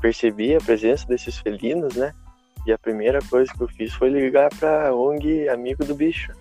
percebi 0.00 0.56
a 0.56 0.60
presença 0.60 1.06
desses 1.06 1.38
felinos, 1.38 1.94
né? 1.94 2.12
E 2.66 2.72
a 2.72 2.78
primeira 2.78 3.20
coisa 3.30 3.52
que 3.52 3.60
eu 3.60 3.68
fiz 3.68 3.94
foi 3.94 4.10
ligar 4.10 4.50
pra 4.56 4.92
ONG 4.92 5.48
Amigo 5.48 5.84
do 5.84 5.94
Bicho. 5.94 6.32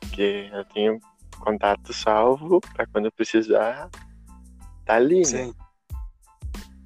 Porque 0.00 0.50
eu 0.52 0.64
tenho 0.66 1.00
contato 1.40 1.94
salvo 1.94 2.60
pra 2.74 2.86
quando 2.86 3.06
eu 3.06 3.12
precisar, 3.12 3.88
tá 4.84 4.94
ali, 4.96 5.20
né? 5.20 5.24
Sim. 5.24 5.54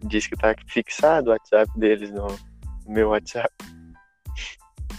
Diz 0.04 0.28
que 0.28 0.36
tá 0.36 0.54
fixado 0.68 1.30
o 1.30 1.32
WhatsApp 1.32 1.70
deles 1.76 2.12
no 2.12 2.28
meu 2.86 3.08
WhatsApp. 3.08 3.52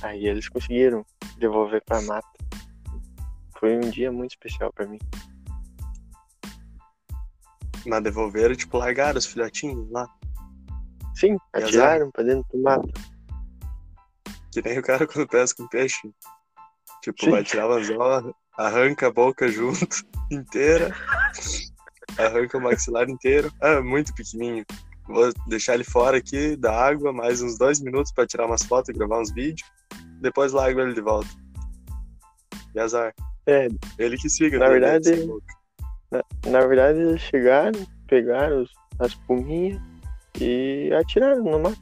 Aí 0.01 0.27
eles 0.27 0.49
conseguiram 0.49 1.05
devolver 1.37 1.81
pra 1.85 2.01
mata. 2.01 2.27
Foi 3.57 3.77
um 3.77 3.89
dia 3.89 4.11
muito 4.11 4.31
especial 4.31 4.71
pra 4.73 4.85
mim. 4.85 4.99
Mas 7.87 8.03
devolveram, 8.03 8.53
tipo, 8.55 8.77
largaram 8.77 9.17
os 9.17 9.25
filhotinhos 9.25 9.89
lá. 9.91 10.07
Sim, 11.15 11.37
E 11.55 11.63
atiraram 11.63 12.11
pra 12.11 12.23
dentro 12.23 12.45
do 12.53 12.61
mato. 12.61 12.87
Que 14.51 14.61
nem 14.61 14.77
o 14.77 14.83
cara 14.83 15.07
quando 15.07 15.27
pesca 15.27 15.63
um 15.63 15.67
peixe. 15.67 16.11
Tipo, 17.01 17.25
Sim. 17.25 17.31
vai 17.31 17.43
tirar 17.43 17.67
o 17.69 17.73
anzol, 17.73 18.35
arranca 18.57 19.07
a 19.07 19.11
boca 19.11 19.47
junto, 19.47 19.87
inteira. 20.31 20.93
Arranca 22.17 22.57
o 22.57 22.61
maxilar 22.61 23.09
inteiro. 23.09 23.51
Ah, 23.61 23.81
muito 23.81 24.13
pequenininho. 24.13 24.65
Vou 25.07 25.31
deixar 25.47 25.75
ele 25.75 25.83
fora 25.85 26.17
aqui 26.17 26.57
da 26.57 26.73
água 26.73 27.13
mais 27.13 27.41
uns 27.41 27.57
dois 27.57 27.79
minutos 27.79 28.11
pra 28.11 28.27
tirar 28.27 28.45
umas 28.45 28.63
fotos 28.63 28.89
e 28.89 28.93
gravar 28.93 29.21
uns 29.21 29.31
vídeos. 29.31 29.67
Depois 30.21 30.51
largo 30.51 30.81
ele 30.81 30.93
de 30.93 31.01
volta. 31.01 31.29
E 32.75 32.79
azar. 32.79 33.13
É, 33.45 33.69
Ele 33.97 34.17
que 34.17 34.29
siga. 34.29 34.59
Na 34.59 34.65
né, 34.65 34.71
verdade- 34.71 35.29
louco. 36.11 36.27
na 36.47 36.59
verdade 36.65 36.99
eles 36.99 37.21
chegaram, 37.21 37.79
pegaram 38.07 38.61
os- 38.63 38.71
as 38.99 39.13
puminhas 39.15 39.81
e 40.39 40.91
atiraram 40.93 41.43
no 41.43 41.59
mato. 41.59 41.79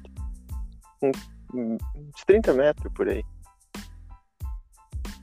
Um- 1.02 1.12
Uns 1.96 2.24
30 2.26 2.54
metros 2.54 2.92
por 2.94 3.08
aí. 3.08 3.24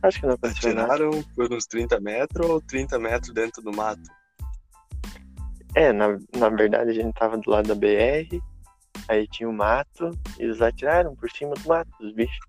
Acho 0.02 0.20
que 0.20 0.26
não 0.26 0.34
aconteceu 0.34 0.74
nada. 0.74 0.94
Atiraram 0.94 1.22
por 1.34 1.52
uns 1.52 1.66
30 1.66 2.00
metros 2.00 2.48
ou 2.48 2.60
30 2.60 2.98
metros 2.98 3.34
dentro 3.34 3.60
do 3.62 3.70
mato? 3.72 4.00
É, 5.74 5.92
na, 5.92 6.18
na 6.36 6.48
verdade 6.48 6.90
a 6.90 6.94
gente 6.94 7.12
tava 7.14 7.36
do 7.36 7.50
lado 7.50 7.68
da 7.68 7.74
BR, 7.74 8.40
aí 9.08 9.26
tinha 9.28 9.48
o 9.48 9.52
mato, 9.52 10.10
e 10.38 10.42
eles 10.44 10.60
atiraram 10.62 11.14
por 11.16 11.30
cima 11.30 11.54
do 11.54 11.68
mato, 11.68 11.90
os 12.00 12.12
bichos, 12.14 12.46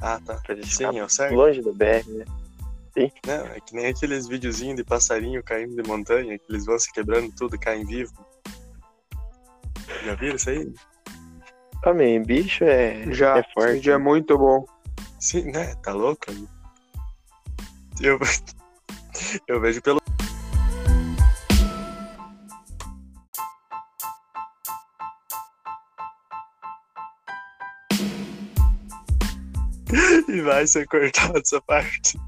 Ah, 0.00 0.20
tá. 0.24 0.34
pra 0.44 0.54
eles 0.54 0.72
Sim, 0.72 0.98
é 0.98 1.08
certo. 1.08 1.34
longe 1.34 1.60
da 1.62 1.72
BR, 1.72 2.08
né? 2.12 2.24
Não, 3.26 3.46
é 3.46 3.60
que 3.60 3.74
nem 3.74 3.86
aqueles 3.86 4.26
videozinhos 4.26 4.76
de 4.76 4.84
passarinho 4.84 5.42
caindo 5.42 5.80
de 5.80 5.88
montanha, 5.88 6.38
que 6.38 6.44
eles 6.48 6.64
vão 6.64 6.78
se 6.78 6.92
quebrando 6.92 7.32
tudo, 7.36 7.58
caem 7.58 7.84
vivo. 7.84 8.12
Já 10.04 10.14
viram 10.14 10.36
isso 10.36 10.50
aí? 10.50 10.72
Homem, 11.84 12.22
bicho 12.22 12.64
é, 12.64 13.10
Já, 13.12 13.38
é 13.38 13.42
forte. 13.54 13.72
esse 13.72 13.80
dia 13.80 13.94
é 13.94 13.98
muito 13.98 14.36
bom. 14.36 14.64
Sim, 15.20 15.50
né? 15.52 15.74
Tá 15.76 15.92
louco? 15.92 16.30
né? 16.32 16.46
Eu, 18.00 18.18
eu 19.48 19.60
vejo 19.60 19.82
pelo. 19.82 19.98
E 30.28 30.42
vai 30.42 30.66
ser 30.66 30.86
cortado 30.86 31.38
essa 31.38 31.60
parte. 31.62 32.18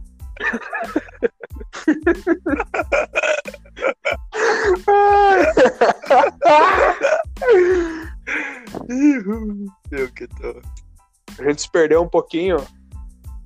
Eu 9.91 10.11
que 10.13 10.27
tô. 10.29 10.61
A 11.39 11.45
gente 11.45 11.63
se 11.63 11.71
perdeu 11.71 12.03
um 12.03 12.09
pouquinho 12.09 12.59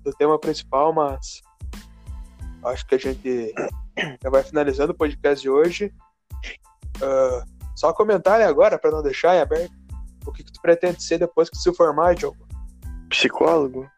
do 0.03 0.13
tema 0.13 0.39
principal, 0.39 0.93
mas 0.93 1.43
acho 2.65 2.87
que 2.87 2.95
a 2.95 2.99
gente 2.99 3.55
já 4.23 4.31
vai 4.31 4.43
finalizando 4.43 4.93
o 4.93 4.97
podcast 4.97 5.41
de 5.43 5.51
hoje. 5.51 5.93
Ah, 7.03 7.45
só 7.77 7.93
comentário 7.93 8.47
agora, 8.47 8.79
para 8.79 8.91
não 8.91 9.03
deixar 9.03 9.37
em 9.37 9.41
aberto. 9.41 9.73
O 10.27 10.33
que, 10.33 10.43
que 10.43 10.53
tu 10.53 10.61
pretende 10.61 11.03
ser 11.03 11.19
depois 11.19 11.51
que 11.51 11.57
se 11.57 11.73
formar, 11.75 12.15
Diogo? 12.15 12.47
Psicólogo? 13.11 13.89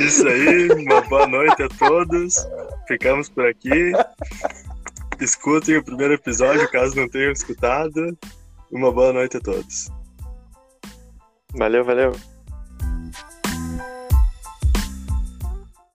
Isso 0.00 0.26
aí, 0.26 0.68
uma 0.72 1.00
boa 1.02 1.26
noite 1.26 1.62
a 1.62 1.68
todos. 1.68 2.46
Ficamos 2.86 3.28
por 3.28 3.46
aqui. 3.46 3.92
Escutem 5.20 5.76
o 5.76 5.84
primeiro 5.84 6.14
episódio, 6.14 6.70
caso 6.70 6.96
não 6.96 7.08
tenham 7.08 7.32
escutado. 7.32 8.16
Uma 8.70 8.92
boa 8.92 9.12
noite 9.12 9.36
a 9.36 9.40
todos. 9.40 9.90
Valeu, 11.54 11.84
valeu. 11.84 12.12